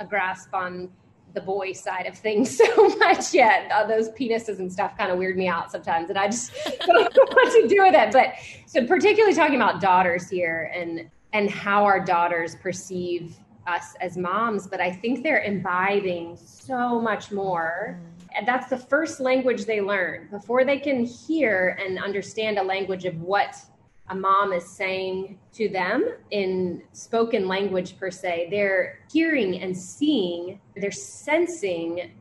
a 0.00 0.04
grasp 0.04 0.52
on 0.52 0.90
the 1.34 1.40
boy 1.40 1.72
side 1.72 2.06
of 2.06 2.16
things 2.16 2.56
so 2.74 2.88
much 2.98 3.34
yet. 3.34 3.70
Uh, 3.70 3.86
those 3.86 4.08
penises 4.10 4.60
and 4.60 4.72
stuff 4.72 4.96
kind 4.96 5.10
of 5.10 5.18
weird 5.18 5.36
me 5.36 5.48
out 5.48 5.70
sometimes, 5.70 6.08
and 6.08 6.18
I 6.18 6.28
just 6.28 6.52
don't 6.86 7.14
know 7.14 7.24
what 7.26 7.62
to 7.62 7.68
do 7.68 7.82
with 7.82 7.94
it. 7.94 8.12
But 8.12 8.34
so, 8.66 8.86
particularly 8.86 9.34
talking 9.34 9.56
about 9.56 9.80
daughters 9.80 10.30
here 10.30 10.70
and 10.74 11.10
and 11.32 11.50
how 11.50 11.84
our 11.84 11.98
daughters 12.02 12.54
perceive 12.54 13.36
us 13.66 13.94
as 14.00 14.16
moms, 14.16 14.66
but 14.66 14.80
I 14.80 14.92
think 14.92 15.22
they're 15.22 15.42
imbibing 15.42 16.36
so 16.36 17.00
much 17.00 17.32
more. 17.32 17.98
Mm-hmm. 17.98 18.28
And 18.36 18.48
that's 18.48 18.68
the 18.68 18.76
first 18.76 19.20
language 19.20 19.64
they 19.64 19.80
learn 19.80 20.28
before 20.30 20.64
they 20.64 20.78
can 20.78 21.04
hear 21.04 21.78
and 21.80 21.98
understand 21.98 22.58
a 22.58 22.62
language 22.62 23.04
of 23.04 23.20
what 23.20 23.56
a 24.08 24.14
mom 24.14 24.52
is 24.52 24.68
saying 24.68 25.38
to 25.52 25.68
them 25.68 26.12
in 26.30 26.82
spoken 26.92 27.48
language 27.48 27.96
per 27.98 28.10
se 28.10 28.48
they're 28.50 28.98
hearing 29.10 29.62
and 29.62 29.76
seeing 29.76 30.60
they're 30.76 30.90
sensing 30.90 32.12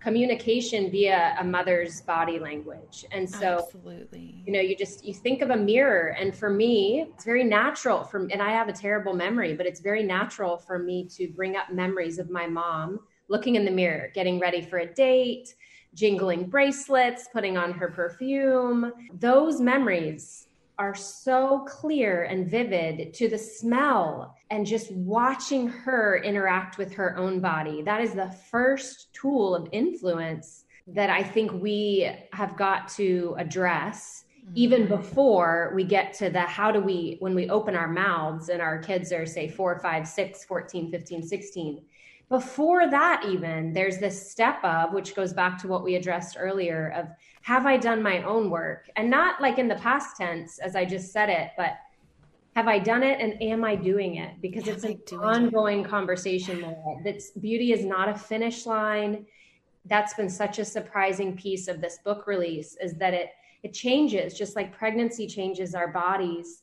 communication 0.00 0.90
via 0.90 1.36
a 1.40 1.44
mother's 1.44 2.00
body 2.02 2.38
language. 2.38 3.04
And 3.10 3.28
so 3.28 3.58
absolutely. 3.58 4.42
you 4.46 4.52
know 4.52 4.60
you 4.60 4.76
just 4.76 5.04
you 5.04 5.14
think 5.14 5.42
of 5.42 5.50
a 5.50 5.56
mirror. 5.56 6.16
And 6.18 6.34
for 6.34 6.50
me 6.50 7.06
it's 7.14 7.24
very 7.24 7.44
natural 7.44 8.04
for 8.04 8.26
and 8.30 8.42
i 8.42 8.50
have 8.50 8.68
a 8.68 8.72
terrible 8.72 9.14
memory 9.14 9.54
but 9.54 9.66
it's 9.66 9.80
very 9.80 10.02
natural 10.02 10.56
for 10.56 10.78
me 10.78 11.06
to 11.16 11.28
bring 11.28 11.56
up 11.56 11.70
memories 11.72 12.18
of 12.18 12.30
my 12.30 12.46
mom 12.46 13.00
looking 13.28 13.56
in 13.56 13.64
the 13.64 13.70
mirror 13.70 14.10
getting 14.14 14.38
ready 14.38 14.60
for 14.60 14.78
a 14.78 14.86
date 14.86 15.54
jingling 15.94 16.48
bracelets 16.48 17.28
putting 17.32 17.56
on 17.56 17.72
her 17.72 17.88
perfume. 17.88 18.92
Those 19.18 19.60
memories 19.60 20.46
are 20.78 20.94
so 20.94 21.64
clear 21.66 22.24
and 22.24 22.48
vivid 22.48 23.12
to 23.14 23.28
the 23.28 23.38
smell 23.38 24.36
and 24.50 24.66
just 24.66 24.90
watching 24.92 25.68
her 25.68 26.16
interact 26.18 26.78
with 26.78 26.92
her 26.94 27.16
own 27.16 27.40
body. 27.40 27.82
That 27.82 28.00
is 28.00 28.14
the 28.14 28.30
first 28.50 29.12
tool 29.12 29.54
of 29.54 29.68
influence 29.72 30.64
that 30.86 31.10
I 31.10 31.22
think 31.22 31.52
we 31.52 32.10
have 32.32 32.56
got 32.56 32.88
to 32.88 33.34
address 33.38 34.24
even 34.54 34.82
mm-hmm. 34.82 34.96
before 34.96 35.72
we 35.74 35.84
get 35.84 36.14
to 36.14 36.30
the 36.30 36.40
how 36.40 36.70
do 36.70 36.80
we 36.80 37.16
when 37.20 37.34
we 37.34 37.50
open 37.50 37.76
our 37.76 37.88
mouths 37.88 38.48
and 38.48 38.62
our 38.62 38.78
kids 38.78 39.12
are 39.12 39.26
say 39.26 39.48
4 39.48 39.78
5 39.78 40.08
6 40.08 40.44
14 40.44 40.90
15 40.90 41.22
16 41.22 41.84
before 42.30 42.90
that 42.90 43.24
even 43.28 43.72
there's 43.74 43.98
this 43.98 44.30
step 44.30 44.62
of 44.64 44.92
which 44.92 45.14
goes 45.14 45.34
back 45.34 45.58
to 45.58 45.68
what 45.68 45.84
we 45.84 45.96
addressed 45.96 46.36
earlier 46.38 46.92
of 46.96 47.08
have 47.42 47.66
i 47.66 47.76
done 47.76 48.02
my 48.02 48.22
own 48.22 48.48
work 48.48 48.88
and 48.96 49.10
not 49.10 49.40
like 49.40 49.58
in 49.58 49.68
the 49.68 49.74
past 49.76 50.16
tense 50.16 50.58
as 50.58 50.74
i 50.74 50.84
just 50.84 51.12
said 51.12 51.28
it 51.28 51.50
but 51.58 51.72
have 52.58 52.66
i 52.66 52.78
done 52.78 53.04
it 53.04 53.20
and 53.20 53.40
am 53.40 53.64
i 53.64 53.76
doing 53.76 54.16
it 54.16 54.32
because 54.42 54.66
it's 54.66 54.82
an 54.82 55.00
ongoing 55.12 55.80
it? 55.80 55.88
conversation 55.88 56.74
that's 57.04 57.30
beauty 57.30 57.72
is 57.72 57.84
not 57.84 58.08
a 58.08 58.14
finish 58.14 58.66
line 58.66 59.24
that's 59.84 60.14
been 60.14 60.28
such 60.28 60.58
a 60.58 60.64
surprising 60.64 61.36
piece 61.36 61.68
of 61.68 61.80
this 61.80 61.98
book 62.04 62.26
release 62.26 62.76
is 62.82 62.94
that 62.94 63.14
it 63.14 63.30
it 63.62 63.72
changes 63.72 64.36
just 64.36 64.56
like 64.56 64.76
pregnancy 64.76 65.26
changes 65.26 65.72
our 65.74 65.88
bodies 65.88 66.62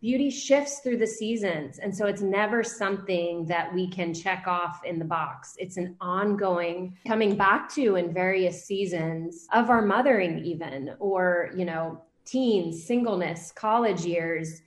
beauty 0.00 0.30
shifts 0.30 0.80
through 0.80 0.96
the 0.96 1.06
seasons. 1.06 1.78
And 1.78 1.96
so 1.96 2.06
it's 2.06 2.22
never 2.22 2.64
something 2.64 3.46
that 3.46 3.72
we 3.72 3.88
can 3.88 4.12
check 4.12 4.48
off 4.48 4.80
in 4.84 4.98
the 4.98 5.04
box. 5.04 5.54
It's 5.58 5.76
an 5.76 5.94
ongoing 6.00 6.98
coming 7.06 7.36
back 7.36 7.72
to 7.74 7.94
in 7.94 8.12
various 8.12 8.64
seasons 8.64 9.46
of 9.52 9.70
our 9.70 9.80
mothering, 9.80 10.44
even, 10.44 10.96
or, 10.98 11.52
you 11.56 11.64
know, 11.64 12.02
teens, 12.24 12.84
singleness, 12.84 13.52
college 13.52 14.04
years, 14.04 14.62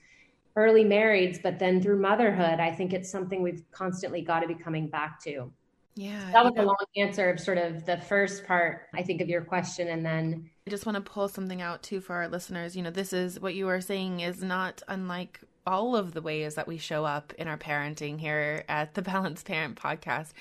early 0.56 0.84
marrieds, 0.86 1.42
but 1.42 1.60
then 1.60 1.82
through 1.82 2.00
motherhood, 2.00 2.60
I 2.60 2.72
think 2.72 2.94
it's 2.94 3.10
something 3.10 3.42
we've 3.42 3.64
constantly 3.72 4.22
got 4.22 4.40
to 4.40 4.48
be 4.48 4.56
coming 4.56 4.88
back 4.88 5.22
to. 5.24 5.52
Yeah. 5.96 6.30
That 6.32 6.44
was 6.44 6.54
a 6.58 6.62
long 6.62 6.76
answer 6.98 7.30
of 7.30 7.40
sort 7.40 7.58
of 7.58 7.86
the 7.86 7.98
first 7.98 8.46
part, 8.46 8.88
I 8.94 9.02
think, 9.02 9.22
of 9.22 9.30
your 9.30 9.42
question. 9.42 9.88
And 9.88 10.06
then 10.06 10.50
I 10.68 10.70
just 10.70 10.86
want 10.86 10.98
to 10.98 11.02
pull 11.02 11.30
something 11.30 11.62
out 11.62 11.84
too 11.84 12.02
for 12.02 12.16
our 12.16 12.28
listeners. 12.28 12.76
You 12.76 12.84
know, 12.84 12.92
this 12.92 13.14
is 13.14 13.40
what 13.40 13.56
you 13.56 13.70
are 13.70 13.82
saying 13.82 14.20
is 14.20 14.44
not 14.44 14.82
unlike 14.88 15.40
all 15.66 15.96
of 15.96 16.14
the 16.14 16.22
ways 16.22 16.56
that 16.56 16.68
we 16.68 16.78
show 16.78 17.06
up 17.06 17.34
in 17.38 17.48
our 17.48 17.58
parenting 17.58 18.20
here 18.20 18.64
at 18.68 18.94
the 18.94 19.02
Balanced 19.16 19.46
Parent 19.46 19.76
podcast. 19.80 20.32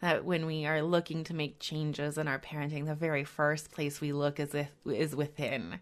That 0.00 0.24
when 0.24 0.46
we 0.46 0.66
are 0.66 0.82
looking 0.82 1.22
to 1.24 1.34
make 1.34 1.60
changes 1.60 2.18
in 2.18 2.26
our 2.26 2.40
parenting, 2.40 2.86
the 2.86 2.94
very 2.94 3.22
first 3.22 3.70
place 3.70 4.00
we 4.00 4.12
look 4.12 4.40
is 4.40 4.52
if, 4.52 4.68
is 4.84 5.14
within, 5.14 5.78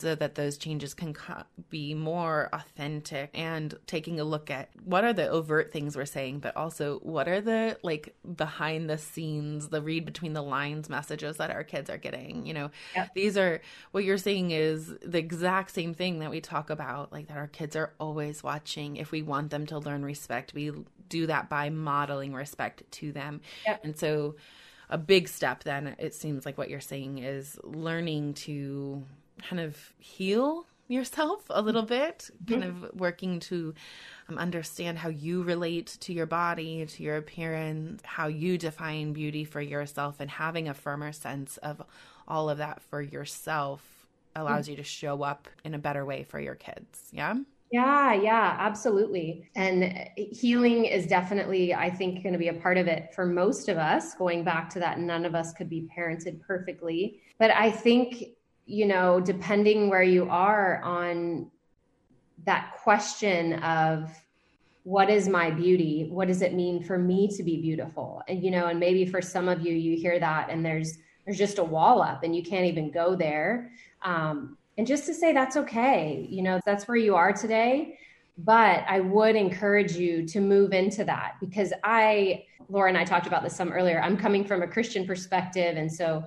so 0.00 0.16
that 0.16 0.34
those 0.34 0.58
changes 0.58 0.92
can 0.92 1.14
co- 1.14 1.44
be 1.68 1.94
more 1.94 2.48
authentic 2.52 3.30
and 3.32 3.78
taking 3.86 4.18
a 4.18 4.24
look 4.24 4.50
at 4.50 4.70
what 4.84 5.04
are 5.04 5.12
the 5.12 5.28
overt 5.28 5.72
things 5.72 5.96
we're 5.96 6.04
saying, 6.04 6.40
but 6.40 6.56
also 6.56 6.98
what 7.04 7.28
are 7.28 7.40
the 7.40 7.78
like 7.84 8.16
behind 8.36 8.90
the 8.90 8.98
scenes, 8.98 9.68
the 9.68 9.80
read 9.80 10.04
between 10.04 10.32
the 10.32 10.42
lines 10.42 10.88
messages 10.88 11.36
that 11.36 11.52
our 11.52 11.62
kids 11.62 11.88
are 11.88 11.98
getting. 11.98 12.46
You 12.46 12.54
know, 12.54 12.70
these 13.14 13.36
are 13.38 13.60
what 13.92 14.02
you're 14.02 14.18
saying 14.18 14.50
is 14.50 14.92
the 15.00 15.18
exact 15.18 15.70
same 15.70 15.94
thing 15.94 16.18
that 16.18 16.30
we 16.30 16.40
talk 16.40 16.70
about, 16.70 17.12
like 17.12 17.28
that 17.28 17.36
our 17.36 17.46
kids 17.46 17.76
are 17.76 17.92
always 18.00 18.39
watching, 18.42 18.96
if 18.96 19.12
we 19.12 19.22
want 19.22 19.50
them 19.50 19.66
to 19.66 19.78
learn 19.78 20.04
respect, 20.04 20.54
we 20.54 20.72
do 21.08 21.26
that 21.26 21.48
by 21.48 21.70
modeling 21.70 22.34
respect 22.34 22.82
to 22.92 23.12
them. 23.12 23.40
Yep. 23.66 23.84
And 23.84 23.98
so, 23.98 24.36
a 24.88 24.98
big 24.98 25.28
step 25.28 25.62
then, 25.62 25.94
it 25.98 26.14
seems 26.14 26.44
like 26.44 26.58
what 26.58 26.68
you're 26.68 26.80
saying 26.80 27.18
is 27.18 27.58
learning 27.62 28.34
to 28.34 29.04
kind 29.42 29.60
of 29.60 29.76
heal 29.98 30.66
yourself 30.88 31.44
a 31.50 31.62
little 31.62 31.84
bit, 31.84 32.30
mm-hmm. 32.44 32.52
kind 32.60 32.64
of 32.64 32.90
working 32.98 33.38
to 33.38 33.72
um, 34.28 34.36
understand 34.36 34.98
how 34.98 35.08
you 35.08 35.42
relate 35.42 35.96
to 36.00 36.12
your 36.12 36.26
body, 36.26 36.84
to 36.84 37.02
your 37.02 37.16
appearance, 37.16 38.02
how 38.04 38.26
you 38.26 38.58
define 38.58 39.12
beauty 39.12 39.44
for 39.44 39.60
yourself, 39.60 40.16
and 40.18 40.30
having 40.30 40.68
a 40.68 40.74
firmer 40.74 41.12
sense 41.12 41.56
of 41.58 41.80
all 42.26 42.50
of 42.50 42.58
that 42.58 42.82
for 42.82 43.00
yourself 43.00 43.82
allows 44.34 44.64
mm-hmm. 44.64 44.72
you 44.72 44.76
to 44.78 44.82
show 44.84 45.22
up 45.22 45.48
in 45.64 45.74
a 45.74 45.78
better 45.78 46.04
way 46.04 46.24
for 46.24 46.40
your 46.40 46.54
kids. 46.54 47.08
Yeah. 47.12 47.34
Yeah, 47.70 48.14
yeah, 48.14 48.56
absolutely. 48.58 49.48
And 49.54 50.08
healing 50.16 50.86
is 50.86 51.06
definitely, 51.06 51.72
I 51.72 51.88
think, 51.88 52.22
going 52.24 52.32
to 52.32 52.38
be 52.38 52.48
a 52.48 52.54
part 52.54 52.78
of 52.78 52.88
it 52.88 53.14
for 53.14 53.24
most 53.26 53.68
of 53.68 53.78
us, 53.78 54.14
going 54.14 54.42
back 54.42 54.68
to 54.70 54.80
that, 54.80 54.98
none 54.98 55.24
of 55.24 55.36
us 55.36 55.52
could 55.52 55.68
be 55.68 55.88
parented 55.96 56.40
perfectly. 56.40 57.20
But 57.38 57.52
I 57.52 57.70
think, 57.70 58.24
you 58.66 58.86
know, 58.86 59.20
depending 59.20 59.88
where 59.88 60.02
you 60.02 60.28
are 60.28 60.82
on 60.82 61.50
that 62.44 62.72
question 62.82 63.54
of, 63.62 64.10
what 64.84 65.10
is 65.10 65.28
my 65.28 65.50
beauty? 65.50 66.08
What 66.10 66.26
does 66.28 66.40
it 66.40 66.54
mean 66.54 66.82
for 66.82 66.98
me 66.98 67.28
to 67.36 67.42
be 67.42 67.60
beautiful? 67.60 68.22
And, 68.26 68.42
you 68.42 68.50
know, 68.50 68.66
and 68.68 68.80
maybe 68.80 69.04
for 69.04 69.20
some 69.20 69.46
of 69.46 69.60
you, 69.60 69.74
you 69.74 69.94
hear 69.96 70.18
that 70.18 70.48
and 70.50 70.64
there's, 70.64 70.96
there's 71.24 71.36
just 71.36 71.58
a 71.58 71.64
wall 71.64 72.00
up 72.00 72.24
and 72.24 72.34
you 72.34 72.42
can't 72.42 72.64
even 72.64 72.90
go 72.90 73.14
there. 73.14 73.70
Um, 74.02 74.56
and 74.78 74.86
just 74.86 75.06
to 75.06 75.14
say 75.14 75.32
that's 75.32 75.56
okay, 75.56 76.26
you 76.30 76.42
know, 76.42 76.60
that's 76.64 76.88
where 76.88 76.96
you 76.96 77.14
are 77.14 77.32
today. 77.32 77.98
But 78.38 78.84
I 78.88 79.00
would 79.00 79.36
encourage 79.36 79.92
you 79.92 80.26
to 80.28 80.40
move 80.40 80.72
into 80.72 81.04
that 81.04 81.34
because 81.40 81.72
I, 81.84 82.44
Laura 82.68 82.88
and 82.88 82.96
I 82.96 83.04
talked 83.04 83.26
about 83.26 83.42
this 83.42 83.54
some 83.54 83.72
earlier. 83.72 84.00
I'm 84.00 84.16
coming 84.16 84.44
from 84.44 84.62
a 84.62 84.66
Christian 84.66 85.06
perspective. 85.06 85.76
And 85.76 85.92
so, 85.92 86.24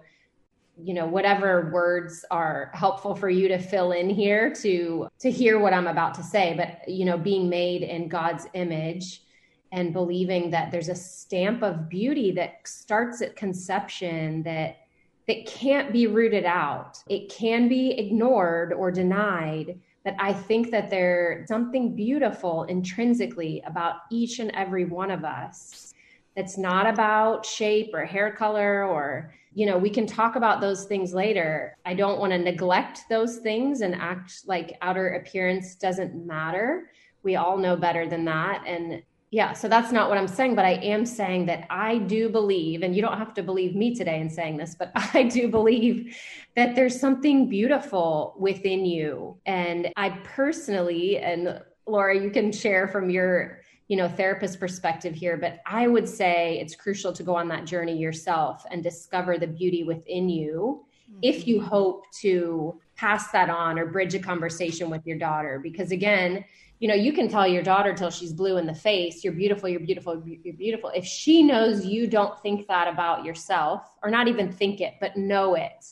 you 0.77 0.93
know, 0.93 1.07
whatever 1.07 1.71
words 1.73 2.23
are 2.29 2.69
helpful 2.73 3.15
for 3.15 3.29
you 3.29 3.47
to 3.47 3.57
fill 3.57 3.91
in 3.93 4.09
here 4.09 4.53
to 4.55 5.07
to 5.19 5.31
hear 5.31 5.59
what 5.59 5.73
I'm 5.73 5.87
about 5.87 6.13
to 6.15 6.23
say. 6.23 6.55
But, 6.55 6.87
you 6.87 7.05
know, 7.05 7.17
being 7.17 7.49
made 7.49 7.81
in 7.81 8.07
God's 8.07 8.47
image 8.53 9.23
and 9.71 9.91
believing 9.93 10.51
that 10.51 10.71
there's 10.71 10.89
a 10.89 10.95
stamp 10.95 11.63
of 11.63 11.89
beauty 11.89 12.31
that 12.31 12.67
starts 12.67 13.21
at 13.23 13.35
conception 13.35 14.43
that 14.43 14.77
that 15.27 15.45
can't 15.45 15.93
be 15.93 16.07
rooted 16.07 16.45
out. 16.45 16.97
It 17.09 17.29
can 17.29 17.69
be 17.69 17.91
ignored 17.91 18.73
or 18.73 18.91
denied, 18.91 19.79
but 20.03 20.15
I 20.19 20.33
think 20.33 20.71
that 20.71 20.89
there's 20.89 21.47
something 21.47 21.95
beautiful 21.95 22.63
intrinsically 22.63 23.63
about 23.65 23.95
each 24.11 24.39
and 24.39 24.51
every 24.51 24.85
one 24.85 25.11
of 25.11 25.23
us. 25.23 25.93
That's 26.35 26.57
not 26.57 26.87
about 26.87 27.45
shape 27.45 27.91
or 27.93 28.05
hair 28.05 28.31
color 28.31 28.83
or 28.83 29.33
you 29.55 29.67
know, 29.67 29.77
we 29.77 29.89
can 29.89 30.07
talk 30.07 30.35
about 30.35 30.61
those 30.61 30.85
things 30.85 31.13
later. 31.13 31.77
I 31.85 31.93
don't 31.93 32.19
want 32.19 32.31
to 32.31 32.39
neglect 32.39 33.01
those 33.07 33.37
things 33.37 33.81
and 33.81 33.93
act 33.93 34.41
like 34.47 34.77
outer 34.81 35.09
appearance 35.09 35.75
doesn't 35.75 36.25
matter. 36.25 36.89
We 37.21 37.35
all 37.35 37.57
know 37.57 37.75
better 37.75 38.09
than 38.09 38.25
that 38.25 38.63
and 38.65 39.03
yeah, 39.33 39.53
so 39.53 39.67
that's 39.67 39.91
not 39.91 40.09
what 40.09 40.19
I'm 40.19 40.27
saying, 40.27 40.53
but 40.53 40.63
I 40.63 40.73
am 40.73 41.07
saying 41.07 41.47
that 41.47 41.65
I 41.71 41.97
do 41.97 42.29
believe, 42.29 42.83
and 42.83 42.95
you 42.95 43.01
don't 43.01 43.17
have 43.17 43.33
to 43.33 43.41
believe 43.41 43.75
me 43.75 43.95
today 43.95 44.21
in 44.21 44.29
saying 44.29 44.57
this, 44.57 44.75
but 44.75 44.91
I 45.15 45.23
do 45.23 45.47
believe 45.47 46.15
that 46.55 46.75
there's 46.75 46.99
something 46.99 47.49
beautiful 47.49 48.35
within 48.37 48.85
you. 48.85 49.35
And 49.47 49.89
I 49.95 50.11
personally, 50.23 51.17
and 51.17 51.59
Laura, 51.87 52.15
you 52.15 52.29
can 52.29 52.51
share 52.51 52.87
from 52.87 53.09
your 53.09 53.61
you 53.87 53.97
know 53.97 54.07
therapist 54.07 54.61
perspective 54.61 55.13
here 55.13 55.35
but 55.35 55.59
i 55.65 55.87
would 55.87 56.07
say 56.07 56.57
it's 56.61 56.73
crucial 56.73 57.11
to 57.11 57.21
go 57.21 57.35
on 57.35 57.49
that 57.49 57.65
journey 57.65 57.97
yourself 57.97 58.65
and 58.71 58.81
discover 58.81 59.37
the 59.37 59.45
beauty 59.45 59.83
within 59.83 60.29
you 60.29 60.85
mm-hmm. 61.11 61.19
if 61.21 61.45
you 61.45 61.61
hope 61.61 62.09
to 62.11 62.79
pass 62.95 63.29
that 63.31 63.49
on 63.49 63.77
or 63.77 63.87
bridge 63.87 64.15
a 64.15 64.19
conversation 64.19 64.89
with 64.89 65.05
your 65.05 65.17
daughter 65.17 65.59
because 65.61 65.91
again 65.91 66.45
you 66.79 66.87
know, 66.87 66.95
you 66.95 67.13
can 67.13 67.29
tell 67.29 67.47
your 67.47 67.63
daughter 67.63 67.93
till 67.93 68.09
she's 68.09 68.33
blue 68.33 68.57
in 68.57 68.65
the 68.65 68.73
face, 68.73 69.23
you're 69.23 69.33
beautiful, 69.33 69.69
you're 69.69 69.79
beautiful, 69.79 70.21
you're 70.25 70.53
beautiful. 70.53 70.91
If 70.93 71.05
she 71.05 71.41
knows 71.41 71.85
you 71.85 72.07
don't 72.07 72.37
think 72.41 72.67
that 72.67 72.87
about 72.87 73.23
yourself, 73.23 73.95
or 74.03 74.09
not 74.09 74.27
even 74.27 74.51
think 74.51 74.81
it, 74.81 74.95
but 74.99 75.15
know 75.15 75.55
it 75.55 75.85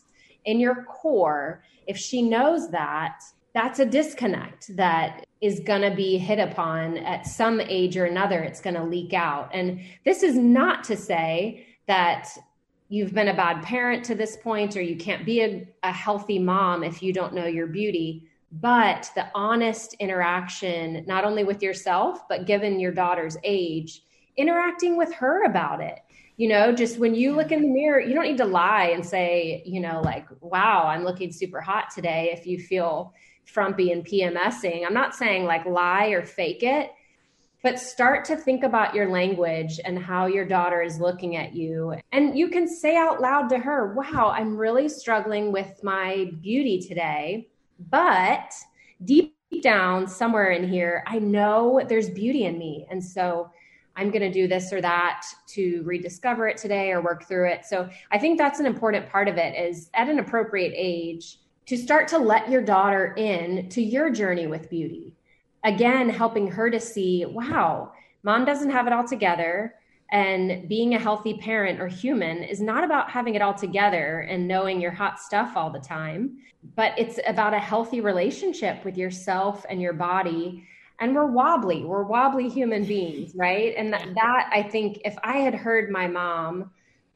in 0.46 0.60
your 0.60 0.84
core, 0.84 1.64
if 1.88 1.98
she 1.98 2.22
knows 2.22 2.72
that, 2.72 3.22
that's 3.54 3.80
a 3.80 3.86
disconnect 3.86 4.76
that 4.76 5.26
is 5.42 5.60
going 5.60 5.82
to 5.82 5.96
be 5.96 6.18
hit 6.18 6.40
upon 6.40 6.98
at 6.98 7.28
some 7.28 7.60
age 7.60 7.98
or 7.98 8.06
another. 8.06 8.42
It's 8.42 8.62
going 8.62 8.76
to 8.76 8.84
leak 8.84 9.14
out. 9.14 9.50
And 9.54 9.82
this 10.06 10.24
is 10.24 10.38
not 10.38 10.84
to 10.86 10.96
say 10.96 11.66
that 11.88 12.30
you've 12.88 13.14
been 13.14 13.28
a 13.28 13.36
bad 13.36 13.64
parent 13.64 14.06
to 14.06 14.16
this 14.16 14.38
point 14.38 14.76
or 14.78 14.82
you 14.82 14.96
can't 14.96 15.26
be 15.26 15.42
a, 15.42 15.68
a 15.84 15.92
healthy 15.92 16.40
mom 16.40 16.84
if 16.84 17.02
you 17.02 17.12
don't 17.12 17.34
know 17.34 17.46
your 17.46 17.68
beauty 17.68 18.28
but 18.52 19.10
the 19.16 19.28
honest 19.34 19.94
interaction, 19.96 21.06
not 21.08 21.24
only 21.24 21.44
with 21.44 21.64
yourself, 21.64 22.28
but 22.28 22.46
given 22.46 22.80
your 22.80 22.92
daughter's 22.92 23.38
age, 23.44 24.04
interacting 24.36 24.98
with 24.98 25.14
her 25.14 25.46
about 25.46 25.82
it. 25.82 26.00
You 26.38 26.50
know, 26.50 26.74
just 26.74 26.98
when 26.98 27.16
you 27.16 27.36
look 27.36 27.52
in 27.52 27.62
the 27.62 27.68
mirror, 27.68 28.00
you 28.00 28.14
don't 28.14 28.26
need 28.26 28.38
to 28.38 28.46
lie 28.46 28.88
and 28.88 29.06
say, 29.06 29.62
you 29.66 29.80
know, 29.80 30.02
like, 30.02 30.28
wow, 30.42 30.88
I'm 30.88 31.04
looking 31.04 31.32
super 31.32 31.62
hot 31.62 31.92
today 31.94 32.32
if 32.34 32.46
you 32.46 32.60
feel 32.60 33.14
frumpy 33.46 33.92
and 33.92 34.06
PMSing. 34.06 34.86
I'm 34.86 34.94
not 34.94 35.16
saying 35.16 35.46
like 35.46 35.66
lie 35.66 36.08
or 36.08 36.26
fake 36.26 36.64
it, 36.64 36.92
but 37.64 37.80
start 37.80 38.26
to 38.26 38.36
think 38.36 38.64
about 38.64 38.96
your 38.96 39.10
language 39.10 39.80
and 39.86 40.00
how 40.00 40.26
your 40.26 40.46
daughter 40.46 40.82
is 40.82 41.00
looking 41.00 41.36
at 41.36 41.54
you. 41.54 41.96
And 42.12 42.38
you 42.38 42.50
can 42.50 42.68
say 42.68 42.98
out 42.98 43.22
loud 43.22 43.50
to 43.50 43.60
her, 43.60 43.94
wow, 43.94 44.34
I'm 44.36 44.58
really 44.58 44.90
struggling 44.90 45.52
with 45.52 45.84
my 45.84 46.32
beauty 46.42 46.80
today 46.80 47.51
but 47.90 48.54
deep 49.04 49.36
down, 49.62 50.08
somewhere 50.08 50.52
in 50.52 50.68
here, 50.68 51.04
I 51.08 51.20
know 51.20 51.82
there's 51.88 52.10
beauty 52.10 52.46
in 52.46 52.58
me. 52.58 52.88
And 52.90 53.04
so 53.04 53.50
I'm 53.96 54.10
going 54.10 54.22
to 54.22 54.32
do 54.32 54.48
this 54.48 54.72
or 54.72 54.82
that 54.82 55.24
to 55.50 55.82
rediscover 55.84 56.48
it 56.48 56.58
today 56.58 56.92
or 56.92 57.02
work 57.02 57.28
through 57.28 57.50
it. 57.50 57.66
So 57.66 57.90
I 58.12 58.18
think 58.18 58.38
that's 58.38 58.60
an 58.60 58.66
important 58.66 59.10
part 59.10 59.28
of 59.28 59.38
it 59.38 59.58
is 59.58 59.90
at 59.94 60.10
an 60.10 60.20
appropriate 60.20 60.74
age 60.76 61.40
to 61.66 61.78
start 61.78 62.08
to 62.10 62.18
let 62.18 62.50
your 62.50 62.62
daughter 62.62 63.14
in 63.18 63.70
to 63.70 63.82
your 63.82 64.10
journey 64.10 64.48
with 64.48 64.70
beauty. 64.70 65.14
Again, 65.64 66.10
helping 66.10 66.48
her 66.48 66.70
to 66.70 66.80
see, 66.80 67.26
wow, 67.26 67.92
mom 68.24 68.46
doesn't 68.46 68.72
have 68.72 68.88
it 68.88 68.94
all 68.94 69.08
together. 69.08 69.76
And 70.12 70.68
being 70.68 70.94
a 70.94 71.00
healthy 71.00 71.38
parent 71.38 71.80
or 71.80 71.88
human 71.88 72.44
is 72.44 72.60
not 72.60 72.84
about 72.84 73.10
having 73.10 73.36
it 73.36 73.42
all 73.42 73.54
together 73.54 74.20
and 74.22 74.46
knowing 74.48 74.82
your 74.82 74.92
hot 74.92 75.20
stuff 75.20 75.56
all 75.56 75.70
the 75.70 75.80
time, 75.80 76.38
but 76.76 76.94
it's 76.98 77.20
about 77.28 77.54
a 77.54 77.60
healthy 77.60 78.02
relationship 78.02 78.84
with 78.84 78.98
yourself 78.98 79.66
and 79.70 79.82
your 79.82 79.94
body. 79.94 80.68
And 81.00 81.16
we're 81.16 81.26
wobbly, 81.26 81.86
we're 81.86 82.04
wobbly 82.04 82.50
human 82.50 82.84
beings, 82.84 83.34
right? 83.36 83.74
And 83.78 83.94
that, 83.94 84.06
that 84.16 84.50
I 84.54 84.64
think 84.64 85.00
if 85.06 85.16
I 85.24 85.38
had 85.38 85.56
heard 85.56 85.90
my 85.90 86.08
mom 86.08 86.72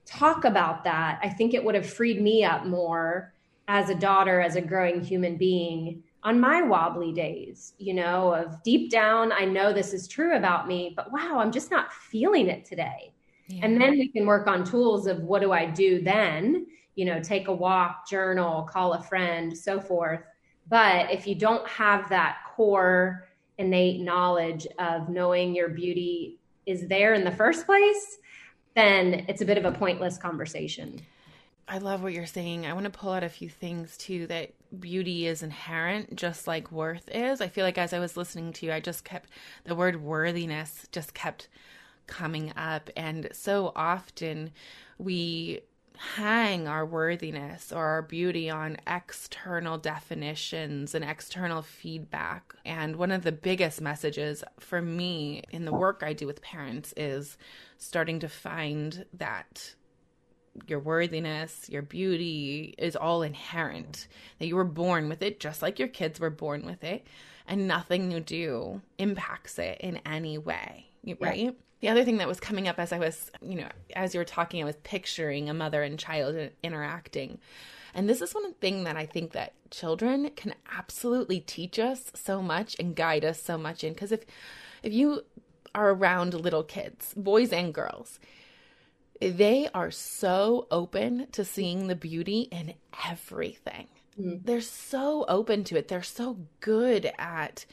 talk 0.05 0.45
about 0.45 0.83
that, 0.85 1.19
I 1.21 1.29
think 1.29 1.53
it 1.53 1.63
would 1.63 1.75
have 1.75 1.85
freed 1.85 2.21
me 2.21 2.45
up 2.45 2.65
more 2.65 3.33
as 3.67 3.89
a 3.89 3.95
daughter, 3.95 4.39
as 4.39 4.55
a 4.55 4.61
growing 4.61 5.01
human 5.01 5.35
being 5.35 6.03
on 6.25 6.39
my 6.39 6.63
wobbly 6.63 7.13
days, 7.13 7.73
you 7.77 7.93
know, 7.93 8.33
of 8.33 8.61
deep 8.63 8.89
down, 8.89 9.31
I 9.31 9.45
know 9.45 9.71
this 9.71 9.93
is 9.93 10.07
true 10.07 10.35
about 10.35 10.67
me, 10.67 10.91
but 10.95 11.11
wow, 11.11 11.37
I'm 11.37 11.51
just 11.51 11.69
not 11.69 11.93
feeling 11.93 12.47
it 12.47 12.65
today. 12.65 13.13
Yeah. 13.47 13.63
And 13.63 13.79
then 13.79 13.91
we 13.91 14.07
can 14.07 14.25
work 14.25 14.47
on 14.47 14.63
tools 14.63 15.05
of 15.05 15.21
what 15.21 15.43
do 15.43 15.51
I 15.51 15.67
do 15.67 16.01
then? 16.01 16.65
You 16.95 17.05
know, 17.05 17.21
take 17.21 17.47
a 17.47 17.53
walk, 17.53 18.09
journal, 18.09 18.63
call 18.63 18.93
a 18.93 19.03
friend, 19.03 19.55
so 19.55 19.79
forth. 19.79 20.21
But 20.67 21.11
if 21.11 21.27
you 21.27 21.35
don't 21.35 21.67
have 21.69 22.09
that 22.09 22.37
core 22.55 23.29
innate 23.59 24.01
knowledge 24.01 24.65
of 24.79 25.09
knowing 25.09 25.53
your 25.53 25.69
beauty 25.69 26.39
is 26.65 26.87
there 26.87 27.13
in 27.13 27.23
the 27.23 27.31
first 27.31 27.67
place, 27.67 28.17
then 28.75 29.25
it's 29.29 29.41
a 29.41 29.45
bit 29.45 29.59
of 29.59 29.65
a 29.65 29.71
pointless 29.71 30.17
conversation. 30.17 30.99
I 31.67 31.77
love 31.77 32.03
what 32.03 32.13
you're 32.13 32.25
saying. 32.25 32.65
I 32.65 32.73
want 32.73 32.85
to 32.85 32.91
pull 32.91 33.11
out 33.11 33.23
a 33.23 33.29
few 33.29 33.49
things 33.49 33.97
too 33.97 34.27
that 34.27 34.51
beauty 34.79 35.27
is 35.27 35.43
inherent, 35.43 36.15
just 36.15 36.47
like 36.47 36.71
worth 36.71 37.09
is. 37.11 37.41
I 37.41 37.47
feel 37.47 37.65
like 37.65 37.77
as 37.77 37.93
I 37.93 37.99
was 37.99 38.17
listening 38.17 38.53
to 38.53 38.65
you, 38.65 38.71
I 38.71 38.79
just 38.79 39.03
kept 39.03 39.29
the 39.63 39.75
word 39.75 40.01
worthiness 40.01 40.87
just 40.91 41.13
kept 41.13 41.47
coming 42.07 42.53
up. 42.55 42.89
And 42.95 43.29
so 43.31 43.71
often 43.75 44.51
we 44.97 45.61
hang 45.97 46.67
our 46.67 46.85
worthiness 46.85 47.71
or 47.71 47.85
our 47.85 48.01
beauty 48.01 48.49
on 48.49 48.77
external 48.87 49.77
definitions 49.77 50.93
and 50.93 51.05
external 51.05 51.61
feedback. 51.61 52.53
And 52.65 52.97
one 52.97 53.11
of 53.11 53.23
the 53.23 53.31
biggest 53.31 53.81
messages 53.81 54.43
for 54.59 54.81
me 54.81 55.43
in 55.51 55.65
the 55.65 55.73
work 55.73 56.03
I 56.05 56.13
do 56.13 56.27
with 56.27 56.41
parents 56.41 56.93
is 56.97 57.37
starting 57.77 58.19
to 58.19 58.29
find 58.29 59.05
that 59.13 59.75
your 60.67 60.79
worthiness, 60.79 61.69
your 61.69 61.81
beauty 61.81 62.75
is 62.77 62.95
all 62.95 63.21
inherent. 63.21 64.07
That 64.39 64.47
you 64.47 64.55
were 64.55 64.63
born 64.63 65.09
with 65.09 65.21
it, 65.21 65.39
just 65.39 65.61
like 65.61 65.79
your 65.79 65.87
kids 65.87 66.19
were 66.19 66.29
born 66.29 66.65
with 66.65 66.83
it, 66.83 67.05
and 67.47 67.67
nothing 67.67 68.11
you 68.11 68.19
do 68.19 68.81
impacts 68.97 69.59
it 69.59 69.79
in 69.81 69.99
any 70.05 70.37
way, 70.37 70.87
right? 71.19 71.37
Yeah. 71.37 71.51
The 71.81 71.89
other 71.89 72.05
thing 72.05 72.17
that 72.17 72.27
was 72.27 72.39
coming 72.39 72.67
up 72.67 72.79
as 72.79 72.91
I 72.91 72.99
was, 72.99 73.29
you 73.41 73.55
know, 73.55 73.67
as 73.95 74.13
you 74.13 74.19
were 74.19 74.25
talking, 74.25 74.61
I 74.61 74.65
was 74.65 74.77
picturing 74.77 75.49
a 75.49 75.53
mother 75.53 75.83
and 75.83 75.99
child 75.99 76.35
interacting. 76.63 77.37
And 77.93 78.09
this 78.09 78.21
is 78.21 78.33
one 78.33 78.53
thing 78.55 78.85
that 78.85 78.97
I 78.97 79.05
think 79.05 79.33
that 79.33 79.53
children 79.71 80.29
can 80.35 80.55
absolutely 80.77 81.39
teach 81.39 81.77
us 81.77 82.11
so 82.13 82.41
much 82.41 82.75
and 82.79 82.95
guide 82.95 83.23
us 83.23 83.41
so 83.41 83.57
much 83.57 83.83
in. 83.83 83.93
Because 83.93 84.11
if 84.11 84.25
if 84.83 84.93
you 84.93 85.21
are 85.73 85.91
around 85.91 86.33
little 86.33 86.63
kids, 86.63 87.13
boys 87.15 87.51
and 87.51 87.73
girls, 87.73 88.19
they 89.29 89.69
are 89.73 89.91
so 89.91 90.67
open 90.71 91.27
to 91.31 91.45
seeing 91.45 91.87
the 91.87 91.95
beauty 91.95 92.47
in 92.51 92.73
everything. 93.07 93.87
Mm. 94.19 94.45
They're 94.45 94.61
so 94.61 95.25
open 95.27 95.63
to 95.65 95.77
it. 95.77 95.87
They're 95.87 96.03
so 96.03 96.37
good 96.59 97.11
at 97.17 97.65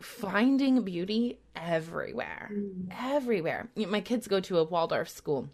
finding 0.00 0.82
beauty 0.82 1.38
everywhere. 1.56 2.50
Mm. 2.52 2.92
Everywhere. 2.98 3.68
My 3.76 4.00
kids 4.00 4.28
go 4.28 4.40
to 4.40 4.58
a 4.58 4.64
Waldorf 4.64 5.08
school. 5.08 5.48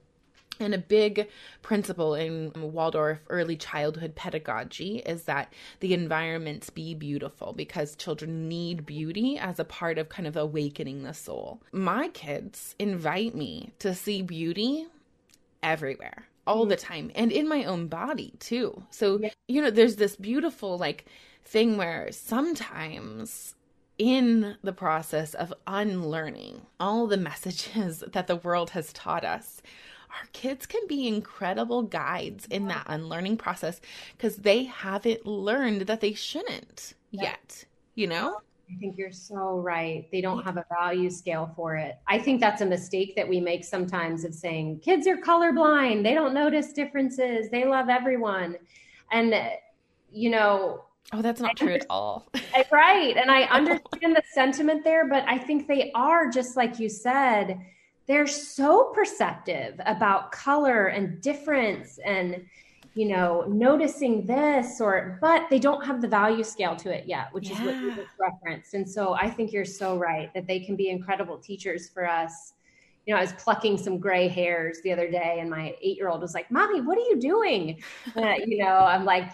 And 0.59 0.75
a 0.75 0.79
big 0.79 1.27
principle 1.63 2.15
in 2.15 2.53
Waldorf 2.55 3.21
early 3.31 3.57
childhood 3.57 4.15
pedagogy 4.15 4.99
is 4.99 5.23
that 5.23 5.55
the 5.81 5.95
environments 5.95 6.69
be 6.69 6.95
beautiful 6.95 7.55
because 7.55 7.97
children 7.97 8.47
need 8.47 8.85
beauty 8.85 9.39
as 9.39 9.59
a 9.59 9.65
part 9.65 9.97
of 9.97 10.11
kind 10.11 10.29
of 10.29 10.37
awakening 10.37 11.03
the 11.03 11.15
soul. 11.15 11.63
My 11.73 12.09
kids 12.09 12.75
invite 12.79 13.35
me 13.35 13.73
to 13.79 13.95
see 13.95 14.21
beauty 14.21 14.87
everywhere 15.63 16.27
all 16.47 16.67
the 16.67 16.77
mm-hmm. 16.77 16.93
time 16.93 17.13
and 17.15 17.31
in 17.31 17.49
my 17.49 17.65
own 17.65 17.87
body 17.87 18.33
too. 18.41 18.83
So, 18.91 19.19
yeah. 19.19 19.31
you 19.49 19.63
know, 19.63 19.71
there's 19.71 19.97
this 19.97 20.17
beautiful 20.17 20.79
like 20.79 21.07
thing 21.45 21.77
where 21.77 22.11
sometimes 22.13 23.55
in 23.99 24.57
the 24.63 24.73
process 24.73 25.35
of 25.35 25.53
unlearning 25.67 26.63
all 26.79 27.07
the 27.07 27.17
messages 27.17 28.03
that 28.13 28.27
the 28.27 28.37
world 28.37 28.71
has 28.71 28.93
taught 28.93 29.25
us, 29.25 29.63
our 30.11 30.27
kids 30.33 30.67
can 30.67 30.81
be 30.89 31.07
incredible 31.07 31.83
guides 31.83 32.47
in 32.47 32.67
that 32.67 32.85
unlearning 32.89 33.37
process 33.37 33.81
because 34.17 34.37
they 34.37 34.65
haven't 34.65 35.25
learned 35.27 35.83
that 35.83 36.01
they 36.01 36.15
shouldn't 36.15 36.95
yet, 37.13 37.65
you 37.95 38.09
know? 38.09 38.41
I 38.71 38.79
think 38.79 38.97
you're 38.97 39.13
so 39.13 39.59
right. 39.59 40.07
They 40.13 40.21
don't 40.21 40.45
have 40.45 40.57
a 40.57 40.65
value 40.69 41.11
scale 41.11 41.53
for 41.57 41.77
it. 41.77 41.99
I 42.07 42.19
think 42.19 42.41
that's 42.41 42.61
a 42.61 42.67
mistake 42.67 43.17
that 43.17 43.29
we 43.29 43.41
make 43.41 43.65
sometimes 43.65 44.25
of 44.25 44.35
saying 44.35 44.81
kids 44.81 45.07
are 45.07 45.17
colorblind. 45.17 46.05
They 46.05 46.15
don't 46.15 46.35
notice 46.35 46.73
differences. 46.73 47.51
They 47.51 47.65
love 47.65 47.89
everyone. 47.89 48.57
And, 49.11 49.35
uh, 49.35 49.49
you 50.13 50.31
know, 50.31 50.85
Oh, 51.13 51.23
that's 51.23 51.41
not 51.41 51.57
true 51.57 51.73
at 51.75 51.87
all. 51.91 52.29
Uh, 52.53 52.65
right. 52.73 53.17
And 53.17 53.31
I 53.31 53.43
understand 53.59 54.17
the 54.17 54.23
sentiment 54.33 54.83
there, 54.83 55.09
but 55.09 55.25
I 55.29 55.39
think 55.39 55.69
they 55.69 55.93
are, 55.95 56.29
just 56.29 56.57
like 56.57 56.81
you 56.81 56.89
said, 56.89 57.61
they're 58.09 58.27
so 58.27 58.93
perceptive 58.93 59.81
about 59.87 60.33
color 60.33 60.87
and 60.89 61.21
difference 61.21 62.01
and 62.05 62.45
you 62.95 63.07
know, 63.07 63.45
noticing 63.49 64.27
this 64.27 64.81
or, 64.81 65.19
but 65.21 65.49
they 65.49 65.59
don't 65.59 65.85
have 65.85 66.01
the 66.01 66.09
value 66.09 66.43
scale 66.43 66.75
to 66.77 66.91
it 66.91 67.07
yet, 67.07 67.29
which 67.33 67.49
yeah. 67.49 67.61
is 67.61 67.67
what 67.67 67.77
you 67.77 67.95
just 67.95 68.17
referenced. 68.19 68.75
And 68.75 68.89
so 68.89 69.15
I 69.15 69.31
think 69.31 69.53
you're 69.53 69.65
so 69.65 69.97
right 69.97 70.33
that 70.35 70.47
they 70.47 70.61
can 70.61 70.77
be 70.77 70.91
incredible 70.91 71.39
teachers 71.39 71.89
for 71.89 72.09
us. 72.09 72.55
You 73.07 73.15
know, 73.15 73.19
I 73.19 73.23
was 73.23 73.33
plucking 73.35 73.79
some 73.79 73.99
gray 73.99 74.29
hairs 74.29 74.81
the 74.83 74.93
other 74.93 75.11
day 75.11 75.39
and 75.41 75.49
my 75.49 75.75
eight 75.81 75.97
year 75.97 76.09
old 76.09 76.21
was 76.21 76.35
like, 76.35 76.51
mommy, 76.51 76.81
what 76.81 76.99
are 76.99 77.03
you 77.03 77.19
doing? 77.19 77.83
Uh, 78.17 78.35
you 78.45 78.59
know, 78.59 78.75
I'm 78.75 79.05
like, 79.05 79.31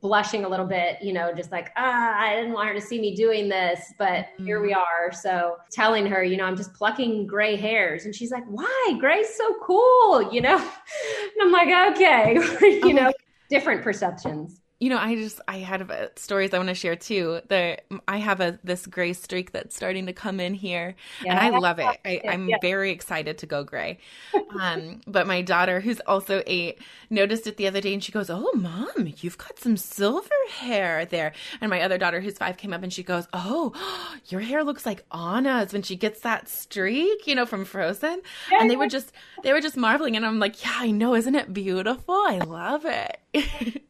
blushing 0.00 0.44
a 0.44 0.48
little 0.48 0.66
bit, 0.66 0.96
you 1.02 1.12
know, 1.12 1.32
just 1.32 1.50
like, 1.50 1.70
ah, 1.76 2.16
I 2.18 2.36
didn't 2.36 2.52
want 2.52 2.68
her 2.68 2.74
to 2.74 2.80
see 2.80 3.00
me 3.00 3.14
doing 3.14 3.48
this, 3.48 3.92
but 3.98 4.26
mm. 4.38 4.44
here 4.44 4.60
we 4.60 4.72
mm. 4.72 4.76
are. 4.76 5.12
So 5.12 5.56
telling 5.70 6.06
her, 6.06 6.22
you 6.22 6.36
know, 6.36 6.44
I'm 6.44 6.56
just 6.56 6.72
plucking 6.74 7.26
gray 7.26 7.56
hairs. 7.56 8.04
And 8.04 8.14
she's 8.14 8.30
like, 8.30 8.44
why? 8.48 8.96
Gray's 9.00 9.34
so 9.34 9.56
cool, 9.62 10.32
you 10.32 10.40
know? 10.40 10.56
And 11.40 11.42
I'm 11.42 11.52
like, 11.52 11.92
okay, 11.92 12.34
you 12.82 12.94
know, 12.94 13.12
different 13.48 13.82
perceptions 13.82 14.60
you 14.80 14.90
know, 14.90 14.98
I 14.98 15.16
just 15.16 15.40
I 15.48 15.58
had 15.58 15.90
uh, 15.90 16.06
stories 16.14 16.54
I 16.54 16.58
want 16.58 16.68
to 16.68 16.74
share 16.74 16.94
too. 16.94 17.40
The 17.48 17.78
I 18.06 18.18
have 18.18 18.40
a 18.40 18.60
this 18.62 18.86
gray 18.86 19.12
streak 19.12 19.50
that's 19.50 19.74
starting 19.74 20.06
to 20.06 20.12
come 20.12 20.38
in 20.38 20.54
here, 20.54 20.94
yeah. 21.24 21.32
and 21.32 21.40
I 21.40 21.58
love 21.58 21.80
it. 21.80 21.98
I, 22.04 22.20
am 22.22 22.48
yeah. 22.48 22.58
very 22.62 22.92
excited 22.92 23.38
to 23.38 23.46
go 23.46 23.64
gray. 23.64 23.98
Um, 24.58 25.02
but 25.06 25.26
my 25.26 25.42
daughter, 25.42 25.78
who's 25.78 26.00
also 26.00 26.42
eight, 26.46 26.78
noticed 27.10 27.46
it 27.46 27.58
the 27.58 27.66
other 27.66 27.82
day, 27.82 27.92
and 27.92 28.02
she 28.02 28.12
goes, 28.12 28.30
"Oh, 28.30 28.50
mom, 28.54 29.12
you've 29.18 29.36
got 29.36 29.58
some 29.58 29.76
silver 29.76 30.28
hair 30.50 31.04
there." 31.04 31.32
And 31.60 31.68
my 31.68 31.82
other 31.82 31.98
daughter, 31.98 32.20
who's 32.20 32.38
five, 32.38 32.56
came 32.56 32.72
up 32.72 32.82
and 32.82 32.90
she 32.90 33.02
goes, 33.02 33.26
"Oh, 33.34 33.74
your 34.28 34.40
hair 34.40 34.64
looks 34.64 34.86
like 34.86 35.04
Anna's 35.12 35.74
when 35.74 35.82
she 35.82 35.96
gets 35.96 36.20
that 36.20 36.48
streak, 36.48 37.26
you 37.26 37.34
know, 37.34 37.44
from 37.44 37.66
Frozen." 37.66 38.22
Yeah, 38.50 38.60
and 38.60 38.70
they 38.70 38.76
were 38.76 38.86
just 38.88 39.12
they 39.42 39.52
were 39.52 39.60
just 39.60 39.76
marveling, 39.76 40.16
and 40.16 40.24
I'm 40.24 40.38
like, 40.38 40.64
"Yeah, 40.64 40.76
I 40.76 40.92
know, 40.92 41.14
isn't 41.14 41.34
it 41.34 41.52
beautiful? 41.52 42.14
I 42.14 42.38
love 42.38 42.86
it." 42.86 43.20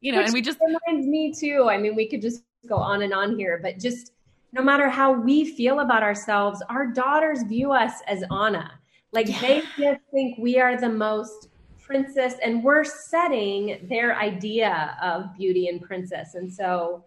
you 0.00 0.12
know, 0.12 0.18
Which 0.18 0.28
and 0.28 0.34
we 0.34 0.42
just 0.42 0.58
reminds 0.60 1.06
me 1.06 1.32
too. 1.32 1.68
I 1.70 1.78
mean, 1.78 1.94
we 1.94 2.08
could 2.08 2.22
just 2.22 2.42
go 2.66 2.76
on 2.76 3.02
and 3.02 3.12
on 3.12 3.36
here, 3.36 3.60
but 3.62 3.78
just 3.78 4.12
no 4.52 4.62
matter 4.62 4.88
how 4.88 5.12
we 5.12 5.44
feel 5.44 5.80
about 5.80 6.02
ourselves, 6.02 6.62
our 6.68 6.86
daughters 6.86 7.42
view 7.42 7.72
us 7.72 7.92
as 8.06 8.24
Anna. 8.30 8.72
Like 9.12 9.28
yeah. 9.28 9.40
they 9.40 9.62
just 9.78 10.00
think 10.12 10.38
we 10.38 10.58
are 10.58 10.80
the 10.80 10.88
most 10.88 11.48
princess, 11.90 12.34
and 12.42 12.62
we're 12.62 12.84
setting 12.84 13.86
their 13.88 14.16
idea 14.16 14.96
of 15.02 15.36
beauty 15.36 15.66
and 15.66 15.82
princess. 15.82 16.36
And 16.36 16.52
so, 16.52 17.04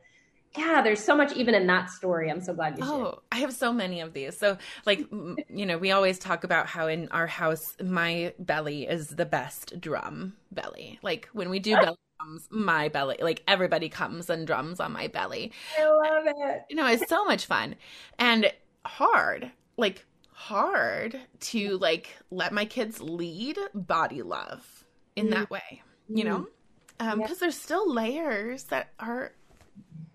yeah, 0.58 0.82
there's 0.82 1.01
so 1.01 1.15
much 1.15 1.32
even 1.34 1.56
in 1.56 1.65
that 1.67 1.89
story. 1.89 2.29
I'm 2.29 2.41
so 2.41 2.53
glad 2.53 2.77
you. 2.77 2.84
Oh, 2.86 3.03
shared. 3.03 3.15
I 3.32 3.38
have 3.38 3.53
so 3.53 3.71
many 3.71 4.01
of 4.01 4.12
these. 4.12 4.38
So, 4.38 4.58
like, 4.86 5.08
you 5.10 5.65
know, 5.65 5.77
we 5.77 5.91
always 5.91 6.19
talk 6.19 6.43
about 6.43 6.67
how 6.67 6.88
in 6.88 7.08
our 7.10 7.27
house, 7.27 7.77
my 7.82 8.34
belly 8.38 8.86
is 8.86 9.08
the 9.08 9.25
best 9.25 9.79
drum 9.79 10.34
belly. 10.51 10.99
Like 11.01 11.29
when 11.32 11.49
we 11.49 11.60
do 11.60 11.75
belly 11.82 11.97
my 12.49 12.89
belly, 12.89 13.17
like 13.21 13.43
everybody 13.47 13.89
comes 13.89 14.29
and 14.29 14.45
drums 14.47 14.79
on 14.79 14.91
my 14.91 15.07
belly. 15.07 15.51
I 15.77 15.86
love 15.86 16.23
it. 16.27 16.63
You 16.69 16.75
know, 16.75 16.88
it's 16.88 17.07
so 17.09 17.25
much 17.25 17.45
fun 17.45 17.75
and 18.19 18.51
hard. 18.86 19.51
Like 19.77 20.05
hard 20.31 21.19
to 21.39 21.77
like 21.77 22.15
let 22.29 22.53
my 22.53 22.65
kids 22.65 23.01
lead 23.01 23.57
body 23.73 24.21
love 24.21 24.86
in 25.15 25.27
mm. 25.27 25.31
that 25.31 25.49
way. 25.49 25.81
You 26.09 26.23
know, 26.25 26.39
mm-hmm. 26.99 27.09
um, 27.09 27.19
because 27.19 27.38
yeah. 27.38 27.45
there's 27.45 27.57
still 27.57 27.91
layers 27.91 28.63
that 28.65 28.89
are 28.99 29.31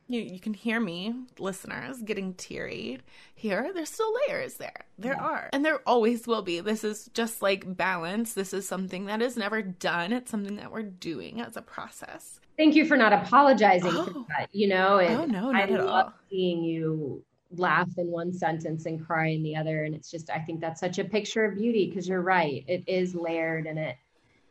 you 0.09 0.23
you 0.23 0.40
can 0.40 0.55
hear 0.55 0.81
me, 0.81 1.14
listeners, 1.38 2.03
getting 2.03 2.35
teary 2.35 3.01
here. 3.35 3.71
There's 3.75 3.90
still 3.90 4.12
layers 4.27 4.55
there. 4.55 4.87
There 4.99 5.12
yeah. 5.12 5.23
are. 5.23 5.51
And 5.53 5.64
there 5.64 5.81
always 5.87 6.27
will 6.27 6.42
be. 6.42 6.61
This 6.61 6.83
is 6.83 7.11
just 7.12 7.42
like 7.42 7.77
balance. 7.77 8.33
This 8.33 8.55
is 8.55 8.66
something 8.66 9.07
that 9.07 9.21
is 9.21 9.37
never 9.37 9.61
done. 9.61 10.12
It's 10.12 10.31
something 10.31 10.57
that 10.57 10.73
we're 10.73 10.83
doing 10.83 11.40
as 11.40 11.57
a 11.57 11.62
process. 11.62 12.40
Thank 12.57 12.75
you 12.75 12.87
for 12.87 12.97
not 12.97 13.12
apologizing 13.12 13.92
oh. 13.92 14.05
for 14.07 14.27
that. 14.31 14.49
You 14.53 14.68
know, 14.68 14.99
oh 15.01 15.25
no, 15.27 15.53
not 15.53 15.55
I 15.55 15.62
at 15.62 15.71
love 15.71 16.07
all. 16.07 16.14
seeing 16.31 16.64
you 16.64 17.23
laugh 17.57 17.88
in 17.99 18.11
one 18.11 18.33
sentence 18.33 18.87
and 18.87 19.05
cry 19.05 19.29
in 19.29 19.42
the 19.42 19.57
other. 19.57 19.85
And 19.85 19.94
it's 19.94 20.11
just 20.11 20.31
I 20.31 20.38
think 20.38 20.61
that's 20.61 20.81
such 20.81 20.99
a 20.99 21.05
picture 21.05 21.44
of 21.44 21.57
beauty 21.57 21.87
because 21.87 22.09
you're 22.09 22.23
right. 22.23 22.64
It 22.66 22.85
is 22.87 23.14
layered 23.14 23.66
and 23.66 23.79
it 23.79 23.97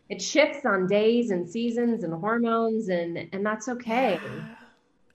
it 0.09 0.21
shifts 0.21 0.65
on 0.65 0.87
days 0.87 1.31
and 1.31 1.49
seasons 1.49 2.03
and 2.03 2.13
hormones 2.13 2.89
and 2.89 3.27
and 3.33 3.43
that's 3.43 3.67
okay. 3.69 4.19
Yeah 4.23 4.56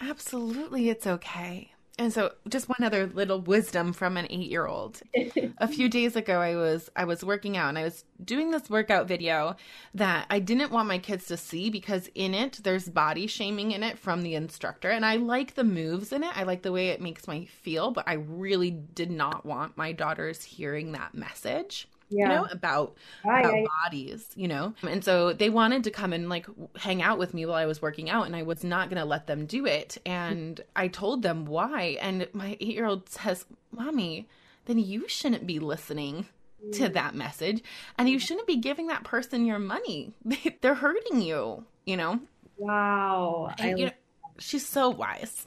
Absolutely, 0.02 0.88
it's 0.88 1.06
okay. 1.06 1.70
And 1.98 2.12
so 2.12 2.32
just 2.48 2.68
one 2.68 2.82
other 2.82 3.06
little 3.06 3.40
wisdom 3.40 3.92
from 3.92 4.16
an 4.16 4.26
8-year-old. 4.26 5.02
a 5.58 5.68
few 5.68 5.88
days 5.88 6.16
ago 6.16 6.40
I 6.40 6.56
was 6.56 6.90
I 6.96 7.04
was 7.04 7.22
working 7.22 7.56
out 7.56 7.68
and 7.68 7.78
I 7.78 7.84
was 7.84 8.04
doing 8.24 8.50
this 8.50 8.68
workout 8.68 9.06
video 9.06 9.54
that 9.94 10.26
I 10.28 10.40
didn't 10.40 10.72
want 10.72 10.88
my 10.88 10.98
kids 10.98 11.26
to 11.26 11.36
see 11.36 11.70
because 11.70 12.10
in 12.14 12.34
it 12.34 12.60
there's 12.64 12.88
body 12.88 13.26
shaming 13.26 13.70
in 13.72 13.82
it 13.82 13.98
from 13.98 14.22
the 14.22 14.34
instructor 14.34 14.90
and 14.90 15.04
I 15.04 15.16
like 15.16 15.54
the 15.54 15.64
moves 15.64 16.12
in 16.12 16.24
it. 16.24 16.36
I 16.36 16.42
like 16.42 16.62
the 16.62 16.72
way 16.72 16.88
it 16.88 17.00
makes 17.00 17.28
me 17.28 17.46
feel, 17.46 17.92
but 17.92 18.08
I 18.08 18.14
really 18.14 18.70
did 18.70 19.10
not 19.10 19.46
want 19.46 19.76
my 19.76 19.92
daughters 19.92 20.42
hearing 20.42 20.92
that 20.92 21.14
message 21.14 21.86
yeah. 22.12 22.22
you 22.22 22.28
know, 22.28 22.48
about, 22.50 22.96
about 23.24 23.54
bodies, 23.82 24.28
you 24.34 24.48
know? 24.48 24.74
And 24.82 25.04
so 25.04 25.32
they 25.32 25.50
wanted 25.50 25.84
to 25.84 25.90
come 25.90 26.12
and 26.12 26.28
like 26.28 26.46
hang 26.76 27.02
out 27.02 27.18
with 27.18 27.34
me 27.34 27.46
while 27.46 27.56
I 27.56 27.66
was 27.66 27.82
working 27.82 28.10
out, 28.10 28.26
and 28.26 28.36
I 28.36 28.42
was 28.42 28.62
not 28.64 28.88
going 28.88 29.00
to 29.00 29.04
let 29.04 29.26
them 29.26 29.46
do 29.46 29.66
it. 29.66 29.98
And 30.04 30.60
I 30.76 30.88
told 30.88 31.22
them 31.22 31.46
why. 31.46 31.98
And 32.00 32.28
my 32.32 32.56
eight 32.60 32.74
year 32.74 32.86
old 32.86 33.08
says, 33.08 33.44
Mommy, 33.70 34.28
then 34.66 34.78
you 34.78 35.08
shouldn't 35.08 35.46
be 35.46 35.58
listening 35.58 36.26
to 36.72 36.88
mm. 36.88 36.92
that 36.92 37.14
message. 37.14 37.62
And 37.98 38.08
you 38.08 38.18
shouldn't 38.18 38.46
be 38.46 38.56
giving 38.56 38.86
that 38.88 39.04
person 39.04 39.44
your 39.44 39.58
money. 39.58 40.12
They're 40.60 40.74
hurting 40.74 41.20
you, 41.20 41.64
you 41.84 41.96
know? 41.96 42.20
Wow. 42.56 43.52
And, 43.58 43.78
you 43.78 43.86
know, 43.86 43.92
she's 44.38 44.66
so 44.66 44.90
wise. 44.90 45.44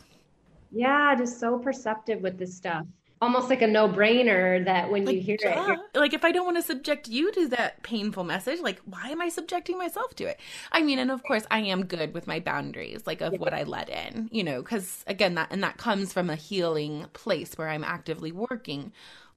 Yeah, 0.71 1.15
just 1.15 1.39
so 1.39 1.57
perceptive 1.57 2.21
with 2.21 2.37
this 2.37 2.55
stuff 2.55 2.85
almost 3.25 3.49
like 3.49 3.61
a 3.61 3.67
no-brainer 3.67 4.63
that 4.63 4.91
when 4.91 5.03
like, 5.05 5.15
you 5.15 5.21
hear 5.21 5.37
yeah. 5.41 5.73
it 5.73 5.99
like 5.99 6.13
if 6.13 6.23
i 6.23 6.31
don't 6.31 6.45
want 6.45 6.57
to 6.57 6.61
subject 6.61 7.07
you 7.07 7.31
to 7.31 7.47
that 7.47 7.81
painful 7.83 8.23
message 8.23 8.61
like 8.61 8.79
why 8.85 9.09
am 9.09 9.19
i 9.19 9.27
subjecting 9.27 9.77
myself 9.77 10.15
to 10.15 10.23
it 10.23 10.39
i 10.71 10.81
mean 10.81 10.99
and 10.99 11.09
of 11.09 11.23
course 11.23 11.45
i 11.49 11.59
am 11.59 11.85
good 11.85 12.13
with 12.13 12.27
my 12.27 12.39
boundaries 12.39 13.01
like 13.07 13.21
of 13.21 13.33
yeah. 13.33 13.39
what 13.39 13.53
i 13.53 13.63
let 13.63 13.89
in 13.89 14.29
you 14.31 14.43
know 14.43 14.61
because 14.61 15.03
again 15.07 15.35
that 15.35 15.47
and 15.51 15.63
that 15.63 15.77
comes 15.77 16.13
from 16.13 16.29
a 16.29 16.35
healing 16.35 17.05
place 17.13 17.57
where 17.57 17.69
i'm 17.69 17.83
actively 17.83 18.31
working 18.31 18.91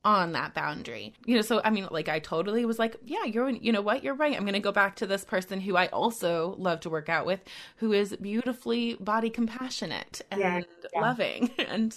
on 0.05 0.33
that 0.33 0.55
boundary. 0.55 1.13
You 1.27 1.37
know, 1.37 1.43
so 1.43 1.61
I 1.65 1.71
mean, 1.71 1.89
like 1.91 2.09
I 2.09 2.19
totally 2.19 2.65
was 2.65 2.79
like, 2.79 2.97
yeah, 3.05 3.25
you're, 3.25 3.51
you 3.51 3.73
know 3.73 3.83
what, 3.83 4.05
you're 4.05 4.15
right. 4.15 4.35
I'm 4.35 4.43
going 4.43 4.55
to 4.55 4.61
go 4.61 4.73
back 4.73 4.97
to 4.97 5.07
this 5.07 5.25
person 5.25 5.61
who 5.61 5.77
I 5.77 5.89
also 5.89 6.55
love 6.59 6.81
to 6.81 6.91
work 6.91 7.09
out 7.09 7.27
with, 7.27 7.41
who 7.77 7.93
is 7.93 8.17
beautifully 8.17 8.95
body 8.95 9.29
compassionate 9.29 10.23
and 10.31 10.41
yeah, 10.41 10.61
yeah. 10.95 11.01
loving. 11.01 11.51
And 11.69 11.95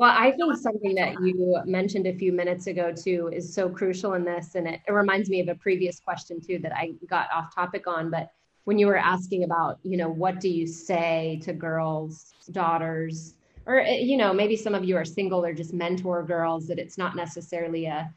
well, 0.00 0.14
I 0.16 0.30
think 0.30 0.56
something 0.56 0.94
that 0.94 1.12
you 1.22 1.58
mentioned 1.66 2.06
a 2.06 2.14
few 2.14 2.32
minutes 2.32 2.66
ago 2.68 2.90
too 2.90 3.28
is 3.34 3.54
so 3.54 3.68
crucial 3.68 4.14
in 4.14 4.24
this. 4.24 4.54
And 4.54 4.66
it, 4.66 4.80
it, 4.88 4.92
reminds 4.92 5.28
me 5.28 5.40
of 5.40 5.48
a 5.48 5.54
previous 5.54 6.00
question 6.00 6.40
too 6.40 6.58
that 6.60 6.74
I 6.74 6.94
got 7.06 7.28
off 7.30 7.54
topic 7.54 7.86
on. 7.86 8.10
But 8.10 8.30
when 8.64 8.78
you 8.78 8.86
were 8.86 8.96
asking 8.96 9.44
about, 9.44 9.78
you 9.82 9.98
know, 9.98 10.08
what 10.08 10.40
do 10.40 10.48
you 10.48 10.66
say 10.66 11.38
to 11.42 11.52
girls, 11.52 12.32
daughters, 12.50 13.34
or, 13.66 13.80
eh, 13.80 13.98
you 13.98 14.16
know, 14.16 14.32
maybe 14.32 14.56
some 14.56 14.74
of 14.74 14.86
you 14.86 14.96
are 14.96 15.04
single 15.04 15.44
or 15.44 15.52
just 15.52 15.74
mentor 15.74 16.24
girls 16.24 16.66
that 16.68 16.78
it's 16.78 16.96
not 16.96 17.14
necessarily 17.14 17.84
a, 17.84 18.10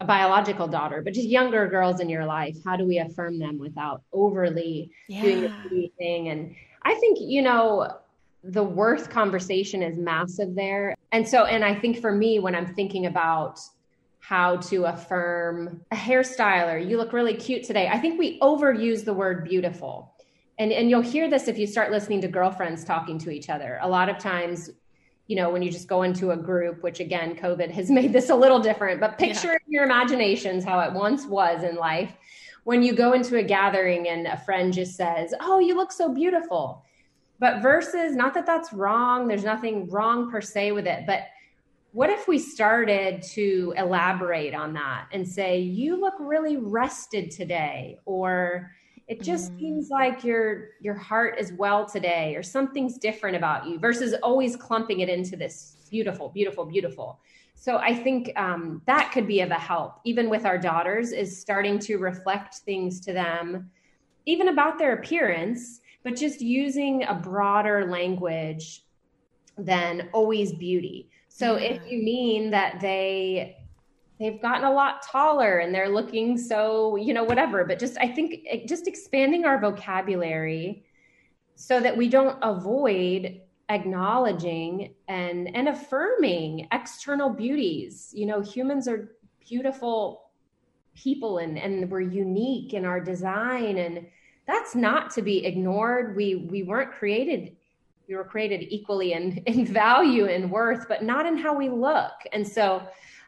a 0.00 0.04
biological 0.04 0.66
daughter, 0.66 1.02
but 1.02 1.14
just 1.14 1.28
younger 1.28 1.68
girls 1.68 2.00
in 2.00 2.08
your 2.08 2.26
life. 2.26 2.56
How 2.64 2.74
do 2.74 2.84
we 2.84 2.98
affirm 2.98 3.38
them 3.38 3.60
without 3.60 4.02
overly 4.12 4.90
yeah. 5.06 5.22
doing 5.22 5.54
anything? 5.70 6.30
And 6.30 6.56
I 6.82 6.96
think, 6.96 7.18
you 7.20 7.42
know, 7.42 8.00
the 8.44 8.62
worth 8.62 9.10
conversation 9.10 9.82
is 9.82 9.98
massive 9.98 10.54
there. 10.54 10.94
And 11.12 11.26
so, 11.26 11.44
and 11.44 11.64
I 11.64 11.74
think 11.74 12.00
for 12.00 12.12
me, 12.12 12.38
when 12.38 12.54
I'm 12.54 12.74
thinking 12.74 13.06
about 13.06 13.60
how 14.28 14.56
to 14.56 14.84
affirm 14.84 15.80
a 15.90 15.96
hairstyler. 15.96 16.86
You 16.86 16.98
look 16.98 17.14
really 17.14 17.32
cute 17.32 17.64
today. 17.64 17.88
I 17.88 17.98
think 17.98 18.18
we 18.18 18.38
overuse 18.40 19.02
the 19.02 19.14
word 19.14 19.42
beautiful. 19.42 20.12
And, 20.58 20.70
and 20.70 20.90
you'll 20.90 21.00
hear 21.00 21.30
this 21.30 21.48
if 21.48 21.56
you 21.56 21.66
start 21.66 21.90
listening 21.90 22.20
to 22.20 22.28
girlfriends 22.28 22.84
talking 22.84 23.18
to 23.20 23.30
each 23.30 23.48
other. 23.48 23.78
A 23.80 23.88
lot 23.88 24.10
of 24.10 24.18
times, 24.18 24.68
you 25.28 25.36
know, 25.36 25.48
when 25.48 25.62
you 25.62 25.70
just 25.70 25.88
go 25.88 26.02
into 26.02 26.32
a 26.32 26.36
group, 26.36 26.82
which 26.82 27.00
again, 27.00 27.36
COVID 27.36 27.70
has 27.70 27.90
made 27.98 28.12
this 28.12 28.28
a 28.28 28.34
little 28.34 28.58
different, 28.58 29.00
but 29.00 29.16
picture 29.16 29.52
yeah. 29.52 29.58
in 29.66 29.72
your 29.72 29.84
imaginations 29.84 30.62
how 30.62 30.80
it 30.80 30.92
once 30.92 31.24
was 31.24 31.62
in 31.64 31.76
life. 31.76 32.12
When 32.64 32.82
you 32.82 32.92
go 32.92 33.14
into 33.14 33.38
a 33.38 33.42
gathering 33.42 34.08
and 34.08 34.26
a 34.26 34.36
friend 34.36 34.74
just 34.74 34.94
says, 34.94 35.32
Oh, 35.40 35.58
you 35.58 35.74
look 35.74 35.90
so 35.90 36.12
beautiful. 36.12 36.84
But 37.38 37.62
versus, 37.62 38.16
not 38.16 38.34
that 38.34 38.46
that's 38.46 38.72
wrong, 38.72 39.28
there's 39.28 39.44
nothing 39.44 39.88
wrong 39.88 40.30
per 40.30 40.40
se 40.40 40.72
with 40.72 40.86
it, 40.86 41.04
but 41.06 41.22
what 41.92 42.10
if 42.10 42.28
we 42.28 42.38
started 42.38 43.22
to 43.22 43.72
elaborate 43.76 44.54
on 44.54 44.74
that 44.74 45.08
and 45.12 45.26
say 45.26 45.58
you 45.58 45.98
look 46.00 46.14
really 46.18 46.56
rested 46.56 47.30
today 47.30 47.98
or 48.04 48.70
it 49.08 49.22
just 49.22 49.52
mm. 49.52 49.58
seems 49.58 49.88
like 49.88 50.22
your 50.22 50.68
your 50.80 50.94
heart 50.94 51.38
is 51.38 51.52
well 51.54 51.86
today 51.86 52.36
or 52.36 52.42
something's 52.42 52.98
different 52.98 53.36
about 53.36 53.66
you 53.66 53.78
versus 53.78 54.14
always 54.22 54.54
clumping 54.54 55.00
it 55.00 55.08
into 55.08 55.36
this 55.36 55.76
beautiful 55.90 56.28
beautiful 56.28 56.64
beautiful 56.66 57.18
so 57.54 57.78
i 57.78 57.94
think 57.94 58.30
um, 58.36 58.82
that 58.86 59.10
could 59.10 59.26
be 59.26 59.40
of 59.40 59.50
a 59.50 59.54
help 59.54 59.98
even 60.04 60.28
with 60.28 60.44
our 60.44 60.58
daughters 60.58 61.12
is 61.12 61.40
starting 61.40 61.78
to 61.78 61.96
reflect 61.96 62.56
things 62.56 63.00
to 63.00 63.12
them 63.14 63.70
even 64.26 64.48
about 64.48 64.78
their 64.78 64.92
appearance 64.92 65.80
but 66.08 66.16
just 66.16 66.40
using 66.40 67.04
a 67.04 67.14
broader 67.14 67.90
language 67.90 68.84
than 69.56 70.08
always 70.12 70.52
beauty 70.52 71.10
so 71.28 71.56
yeah. 71.56 71.68
if 71.68 71.82
you 71.90 72.02
mean 72.02 72.50
that 72.50 72.80
they 72.80 73.58
they've 74.18 74.40
gotten 74.42 74.64
a 74.64 74.72
lot 74.72 75.02
taller 75.02 75.58
and 75.58 75.74
they're 75.74 75.88
looking 75.88 76.36
so, 76.36 76.96
you 76.96 77.14
know, 77.14 77.24
whatever, 77.24 77.64
but 77.64 77.78
just 77.78 77.96
I 77.98 78.08
think 78.08 78.44
eh, 78.48 78.66
just 78.66 78.86
expanding 78.86 79.44
our 79.44 79.60
vocabulary 79.60 80.84
so 81.54 81.80
that 81.80 81.96
we 81.96 82.08
don't 82.08 82.38
avoid 82.42 83.40
acknowledging 83.68 84.94
and 85.08 85.54
and 85.54 85.68
affirming 85.68 86.66
external 86.72 87.30
beauties. 87.30 88.10
You 88.12 88.26
know, 88.26 88.40
humans 88.40 88.88
are 88.88 89.14
beautiful 89.46 90.30
people 90.96 91.38
and 91.38 91.56
and 91.58 91.88
we're 91.90 92.00
unique 92.00 92.74
in 92.74 92.84
our 92.84 93.00
design 93.00 93.78
and 93.78 94.06
that's 94.48 94.74
not 94.74 95.10
to 95.12 95.22
be 95.22 95.46
ignored. 95.46 96.16
We 96.16 96.34
we 96.34 96.64
weren't 96.64 96.90
created 96.90 97.54
we 98.08 98.16
were 98.16 98.24
created 98.24 98.66
equally 98.70 99.12
in, 99.12 99.36
in 99.46 99.66
value 99.66 100.26
and 100.26 100.50
worth, 100.50 100.88
but 100.88 101.02
not 101.04 101.26
in 101.26 101.36
how 101.36 101.54
we 101.54 101.68
look. 101.68 102.12
And 102.32 102.46
so 102.46 102.82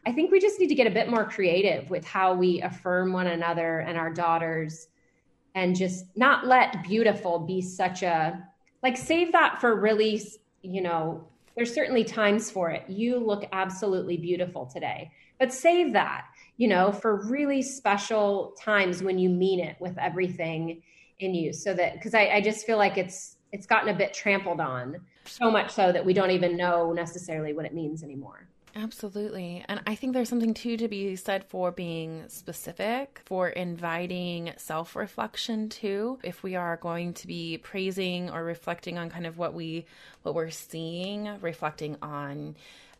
I 0.05 0.11
think 0.11 0.31
we 0.31 0.39
just 0.39 0.59
need 0.59 0.69
to 0.69 0.75
get 0.75 0.87
a 0.87 0.91
bit 0.91 1.09
more 1.09 1.23
creative 1.23 1.89
with 1.89 2.03
how 2.03 2.33
we 2.33 2.61
affirm 2.61 3.13
one 3.13 3.27
another 3.27 3.79
and 3.79 3.97
our 3.97 4.11
daughters 4.11 4.87
and 5.53 5.75
just 5.75 6.05
not 6.15 6.47
let 6.47 6.83
beautiful 6.83 7.39
be 7.39 7.61
such 7.61 8.01
a 8.01 8.41
like 8.81 8.97
save 8.97 9.31
that 9.33 9.61
for 9.61 9.79
really, 9.79 10.19
you 10.63 10.81
know, 10.81 11.27
there's 11.55 11.71
certainly 11.71 12.03
times 12.03 12.49
for 12.49 12.71
it. 12.71 12.83
You 12.89 13.19
look 13.19 13.47
absolutely 13.51 14.17
beautiful 14.17 14.65
today, 14.65 15.11
but 15.37 15.53
save 15.53 15.93
that, 15.93 16.25
you 16.57 16.67
know, 16.67 16.91
for 16.91 17.27
really 17.27 17.61
special 17.61 18.55
times 18.59 19.03
when 19.03 19.19
you 19.19 19.29
mean 19.29 19.59
it 19.59 19.75
with 19.79 19.95
everything 19.99 20.81
in 21.21 21.33
you. 21.33 21.53
So 21.53 21.73
that, 21.73 21.93
because 21.93 22.13
I, 22.13 22.27
I 22.27 22.41
just 22.41 22.65
feel 22.65 22.77
like 22.77 22.97
it's, 22.97 23.37
it's 23.51 23.65
gotten 23.65 23.89
a 23.89 23.93
bit 23.93 24.13
trampled 24.13 24.59
on 24.59 24.97
so 25.25 25.51
much 25.51 25.71
so 25.71 25.91
that 25.91 26.05
we 26.05 26.13
don't 26.13 26.31
even 26.31 26.57
know 26.57 26.93
necessarily 26.93 27.53
what 27.53 27.65
it 27.65 27.73
means 27.73 28.03
anymore. 28.03 28.47
Absolutely. 28.75 29.65
And 29.67 29.81
I 29.85 29.95
think 29.95 30.13
there's 30.13 30.29
something 30.29 30.53
too 30.53 30.77
to 30.77 30.87
be 30.87 31.15
said 31.15 31.43
for 31.43 31.71
being 31.71 32.23
specific, 32.27 33.21
for 33.25 33.49
inviting 33.49 34.53
self 34.57 34.95
reflection 34.95 35.67
too. 35.67 36.19
If 36.23 36.41
we 36.41 36.55
are 36.55 36.77
going 36.77 37.13
to 37.15 37.27
be 37.27 37.57
praising 37.57 38.29
or 38.29 38.43
reflecting 38.43 38.97
on 38.97 39.09
kind 39.09 39.25
of 39.25 39.37
what 39.37 39.53
we 39.53 39.85
what 40.23 40.35
we're 40.35 40.51
seeing, 40.51 41.29
reflecting 41.41 41.97
on 42.01 42.55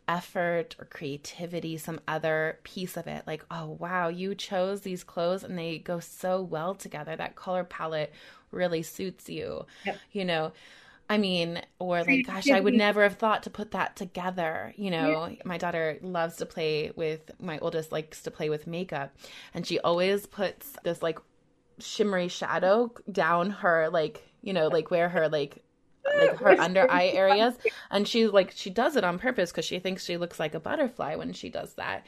effort 0.08 0.76
or 0.80 0.86
creativity, 0.86 1.78
some 1.78 2.00
other 2.08 2.60
piece 2.64 2.98
of 2.98 3.08
it, 3.08 3.24
like, 3.26 3.46
oh 3.52 3.78
wow, 3.80 4.08
you 4.08 4.36
chose 4.36 4.82
these 4.82 5.04
clothes 5.04 5.44
and 5.44 5.58
they 5.58 5.78
go 5.78 6.00
so 6.00 6.42
well 6.42 6.76
together. 6.76 7.16
That 7.16 7.36
color 7.36 7.64
palette 7.64 8.14
really 8.52 8.84
suits 8.84 9.30
you. 9.30 9.66
Yep. 9.86 9.98
You 10.12 10.26
know, 10.26 10.52
I 11.10 11.18
mean, 11.18 11.62
or 11.80 12.04
like, 12.04 12.26
gosh, 12.26 12.50
I 12.50 12.60
would 12.60 12.74
never 12.88 13.04
have 13.04 13.18
thought 13.18 13.44
to 13.44 13.50
put 13.50 13.72
that 13.72 13.96
together. 13.96 14.74
You 14.78 14.92
know, 14.92 15.28
yeah. 15.28 15.42
my 15.44 15.58
daughter 15.58 15.98
loves 16.02 16.38
to 16.38 16.46
play 16.46 16.92
with, 16.96 17.32
my 17.40 17.60
oldest 17.60 17.92
likes 17.92 18.24
to 18.24 18.32
play 18.32 18.50
with 18.50 18.68
makeup, 18.68 19.14
and 19.54 19.68
she 19.68 19.80
always 19.80 20.26
puts 20.26 20.74
this 20.84 21.02
like 21.02 21.20
shimmery 21.80 22.28
shadow 22.28 22.92
down 23.12 23.50
her, 23.50 23.90
like, 23.90 24.26
you 24.42 24.54
know, 24.54 24.68
like 24.68 24.90
where 24.90 25.10
her 25.10 25.28
like 25.28 25.64
like 26.06 26.38
her 26.38 26.52
under 26.60 26.90
eye 26.90 27.08
areas. 27.08 27.56
And 27.90 28.08
she 28.08 28.28
like 28.28 28.52
she 28.56 28.70
does 28.70 28.96
it 28.96 29.04
on 29.04 29.20
purpose 29.20 29.52
because 29.52 29.66
she 29.66 29.80
thinks 29.80 30.06
she 30.06 30.18
looks 30.18 30.40
like 30.40 30.56
a 30.56 30.60
butterfly 30.60 31.16
when 31.16 31.34
she 31.34 31.50
does 31.50 31.74
that 31.74 32.06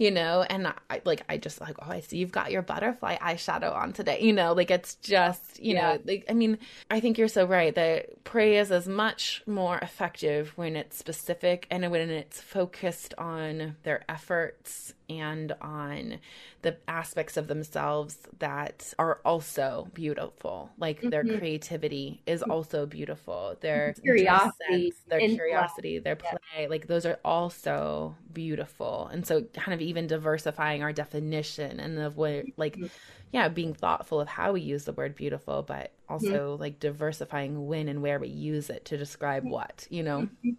you 0.00 0.10
know? 0.10 0.44
And 0.48 0.66
i 0.66 1.02
like 1.04 1.22
i 1.28 1.36
just 1.36 1.60
like 1.60 1.76
oh 1.80 1.90
i 1.90 2.00
see 2.00 2.16
you've 2.16 2.32
got 2.32 2.50
your 2.50 2.62
butterfly 2.62 3.18
eyeshadow 3.18 3.72
on 3.76 3.92
today 3.92 4.20
you 4.22 4.32
know? 4.32 4.54
Like 4.54 4.70
it's 4.70 4.94
just 4.96 5.62
you 5.62 5.74
yeah. 5.74 5.92
know 5.92 6.00
like 6.06 6.24
i 6.28 6.32
mean 6.32 6.58
i 6.90 6.98
think 6.98 7.18
you're 7.18 7.28
so 7.28 7.44
right 7.44 7.74
that 7.74 8.24
praise 8.24 8.50
is 8.66 8.70
as 8.72 8.88
much 8.88 9.42
more 9.46 9.78
effective 9.78 10.52
when 10.56 10.74
it's 10.74 10.96
specific 10.96 11.66
and 11.70 11.88
when 11.90 12.10
it's 12.10 12.40
focused 12.40 13.14
on 13.18 13.76
their 13.82 14.02
efforts 14.08 14.94
and 15.10 15.52
on 15.60 16.20
the 16.62 16.76
aspects 16.86 17.36
of 17.36 17.48
themselves 17.48 18.16
that 18.38 18.94
are 18.98 19.20
also 19.24 19.88
beautiful. 19.92 20.70
Like 20.78 20.98
mm-hmm. 20.98 21.10
their 21.10 21.24
creativity 21.24 22.22
is 22.26 22.42
mm-hmm. 22.42 22.50
also 22.52 22.86
beautiful. 22.86 23.56
Their 23.60 23.94
curiosity, 23.94 24.94
their 25.08 25.18
curiosity, 25.18 25.98
their 25.98 26.16
play, 26.16 26.38
yeah. 26.60 26.66
like 26.68 26.86
those 26.86 27.04
are 27.04 27.18
also 27.24 28.14
beautiful. 28.32 29.10
And 29.12 29.26
so 29.26 29.42
kind 29.42 29.74
of 29.74 29.80
even 29.80 30.06
diversifying 30.06 30.82
our 30.82 30.92
definition 30.92 31.80
and 31.80 31.98
of 31.98 32.16
what 32.16 32.44
like 32.56 32.76
mm-hmm. 32.76 32.86
yeah, 33.32 33.48
being 33.48 33.74
thoughtful 33.74 34.20
of 34.20 34.28
how 34.28 34.52
we 34.52 34.60
use 34.60 34.84
the 34.84 34.92
word 34.92 35.16
beautiful, 35.16 35.62
but 35.62 35.92
also 36.08 36.52
mm-hmm. 36.52 36.60
like 36.60 36.78
diversifying 36.78 37.66
when 37.66 37.88
and 37.88 38.00
where 38.00 38.20
we 38.20 38.28
use 38.28 38.70
it 38.70 38.84
to 38.86 38.96
describe 38.96 39.42
mm-hmm. 39.42 39.52
what, 39.52 39.86
you 39.90 40.04
know. 40.04 40.20
Mm-hmm. 40.20 40.50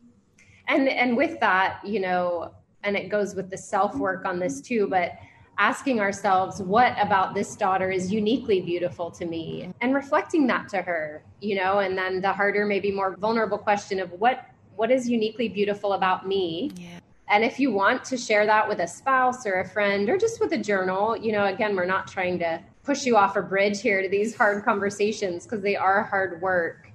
And 0.68 0.90
and 0.90 1.18
with 1.18 1.40
that, 1.42 1.82
you 1.86 2.00
know, 2.00 2.54
and 2.84 2.96
it 2.96 3.10
goes 3.10 3.36
with 3.36 3.50
the 3.50 3.58
self 3.58 3.96
work 3.96 4.26
on 4.26 4.40
this 4.40 4.62
too, 4.62 4.88
but 4.88 5.14
asking 5.58 6.00
ourselves, 6.00 6.62
what 6.62 6.96
about 7.00 7.36
this 7.36 7.56
daughter 7.56 7.92
is 7.92 8.12
uniquely 8.12 8.62
beautiful 8.62 9.12
to 9.12 9.26
me? 9.26 9.72
And 9.82 9.94
reflecting 9.94 10.48
that 10.48 10.70
to 10.70 10.82
her, 10.82 11.24
you 11.40 11.56
know, 11.56 11.80
and 11.80 11.98
then 11.98 12.22
the 12.22 12.34
harder, 12.34 12.66
maybe 12.66 12.92
more 12.92 13.16
vulnerable 13.16 13.58
question 13.58 14.00
of 14.00 14.12
what 14.14 14.46
what 14.76 14.90
is 14.90 15.08
uniquely 15.08 15.48
beautiful 15.48 15.94
about 15.94 16.28
me? 16.28 16.72
Yeah. 16.76 17.00
And 17.30 17.44
if 17.44 17.60
you 17.60 17.72
want 17.72 18.04
to 18.06 18.18
share 18.18 18.46
that 18.46 18.68
with 18.68 18.80
a 18.80 18.88
spouse 18.88 19.46
or 19.46 19.62
a 19.62 19.68
friend 19.68 20.10
or 20.10 20.18
just 20.18 20.42
with 20.42 20.52
a 20.54 20.58
journal, 20.58 21.16
you 21.16 21.32
know, 21.32 21.46
again, 21.46 21.76
we're 21.76 21.86
not 21.86 22.08
trying 22.08 22.40
to 22.40 22.60
push 22.84 23.06
you 23.06 23.16
off 23.16 23.36
a 23.36 23.42
bridge 23.42 23.80
here 23.80 24.02
to 24.02 24.10
these 24.10 24.36
hard 24.36 24.66
conversations 24.66 25.44
because 25.44 25.62
they 25.62 25.76
are 25.76 26.04
hard 26.04 26.42
work, 26.42 26.90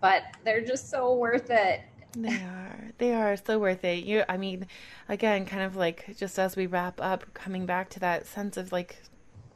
but 0.00 0.22
they're 0.44 0.64
just 0.64 0.88
so 0.88 1.14
worth 1.14 1.50
it. 1.50 1.80
They 2.16 2.42
are. 2.42 2.90
They 2.98 3.14
are 3.14 3.36
so 3.36 3.58
worth 3.58 3.84
it. 3.84 4.04
You 4.04 4.24
I 4.28 4.38
mean, 4.38 4.66
again, 5.08 5.44
kind 5.44 5.62
of 5.62 5.76
like 5.76 6.16
just 6.16 6.38
as 6.38 6.56
we 6.56 6.66
wrap 6.66 6.98
up, 7.00 7.34
coming 7.34 7.66
back 7.66 7.90
to 7.90 8.00
that 8.00 8.26
sense 8.26 8.56
of 8.56 8.72
like 8.72 9.02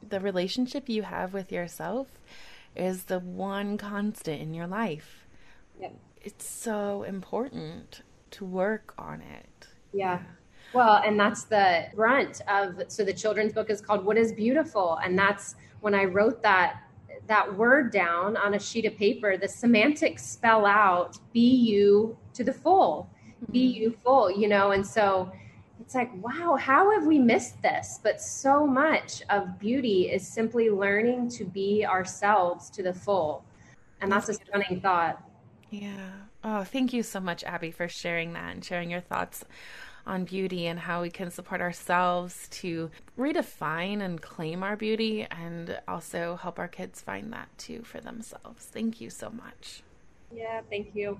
the 0.07 0.19
relationship 0.19 0.87
you 0.87 1.01
have 1.01 1.33
with 1.33 1.51
yourself 1.51 2.07
is 2.75 3.05
the 3.05 3.19
one 3.19 3.77
constant 3.77 4.41
in 4.41 4.53
your 4.53 4.67
life. 4.67 5.25
Yeah. 5.79 5.89
It's 6.21 6.47
so 6.47 7.03
important 7.03 8.03
to 8.31 8.45
work 8.45 8.93
on 8.97 9.21
it. 9.21 9.67
Yeah. 9.91 10.19
yeah. 10.19 10.21
Well, 10.73 11.01
and 11.03 11.19
that's 11.19 11.43
the 11.45 11.87
brunt 11.95 12.41
of 12.47 12.83
so 12.87 13.03
the 13.03 13.13
children's 13.13 13.53
book 13.53 13.71
is 13.71 13.81
called 13.81 14.05
What 14.05 14.17
is 14.17 14.31
Beautiful 14.31 14.99
and 15.03 15.17
that's 15.17 15.55
when 15.81 15.95
I 15.95 16.05
wrote 16.05 16.43
that 16.43 16.83
that 17.27 17.55
word 17.57 17.91
down 17.91 18.37
on 18.37 18.53
a 18.53 18.59
sheet 18.59 18.85
of 18.85 18.95
paper, 18.97 19.37
the 19.37 19.47
semantics 19.47 20.25
spell 20.25 20.65
out 20.65 21.17
be 21.33 21.55
you 21.55 22.17
to 22.33 22.43
the 22.43 22.53
full, 22.53 23.09
be 23.51 23.69
mm-hmm. 23.69 23.83
you 23.83 23.97
full, 24.03 24.31
you 24.31 24.47
know? 24.47 24.71
And 24.71 24.85
so 24.85 25.31
it's 25.79 25.95
like, 25.95 26.11
wow, 26.23 26.55
how 26.59 26.91
have 26.91 27.05
we 27.05 27.19
missed 27.19 27.61
this? 27.61 27.99
But 28.03 28.21
so 28.21 28.65
much 28.65 29.21
of 29.29 29.59
beauty 29.59 30.09
is 30.11 30.27
simply 30.27 30.69
learning 30.69 31.29
to 31.31 31.45
be 31.45 31.85
ourselves 31.85 32.69
to 32.71 32.83
the 32.83 32.93
full. 32.93 33.43
And 34.01 34.11
that's 34.11 34.29
a 34.29 34.33
stunning 34.33 34.81
thought. 34.81 35.23
Yeah. 35.69 36.11
Oh, 36.43 36.63
thank 36.63 36.91
you 36.91 37.03
so 37.03 37.19
much, 37.19 37.43
Abbie, 37.43 37.71
for 37.71 37.87
sharing 37.87 38.33
that 38.33 38.53
and 38.53 38.65
sharing 38.65 38.89
your 38.89 39.01
thoughts 39.01 39.45
on 40.05 40.25
beauty 40.25 40.67
and 40.67 40.79
how 40.79 41.01
we 41.01 41.09
can 41.09 41.31
support 41.31 41.61
ourselves 41.61 42.47
to 42.49 42.89
redefine 43.17 44.01
and 44.01 44.21
claim 44.21 44.63
our 44.63 44.75
beauty 44.75 45.27
and 45.29 45.79
also 45.87 46.37
help 46.41 46.59
our 46.59 46.67
kids 46.67 47.01
find 47.01 47.31
that 47.33 47.49
too 47.57 47.83
for 47.83 47.99
themselves. 47.99 48.65
Thank 48.65 49.01
you 49.01 49.09
so 49.09 49.29
much. 49.29 49.83
Yeah, 50.33 50.61
thank 50.69 50.95
you. 50.95 51.19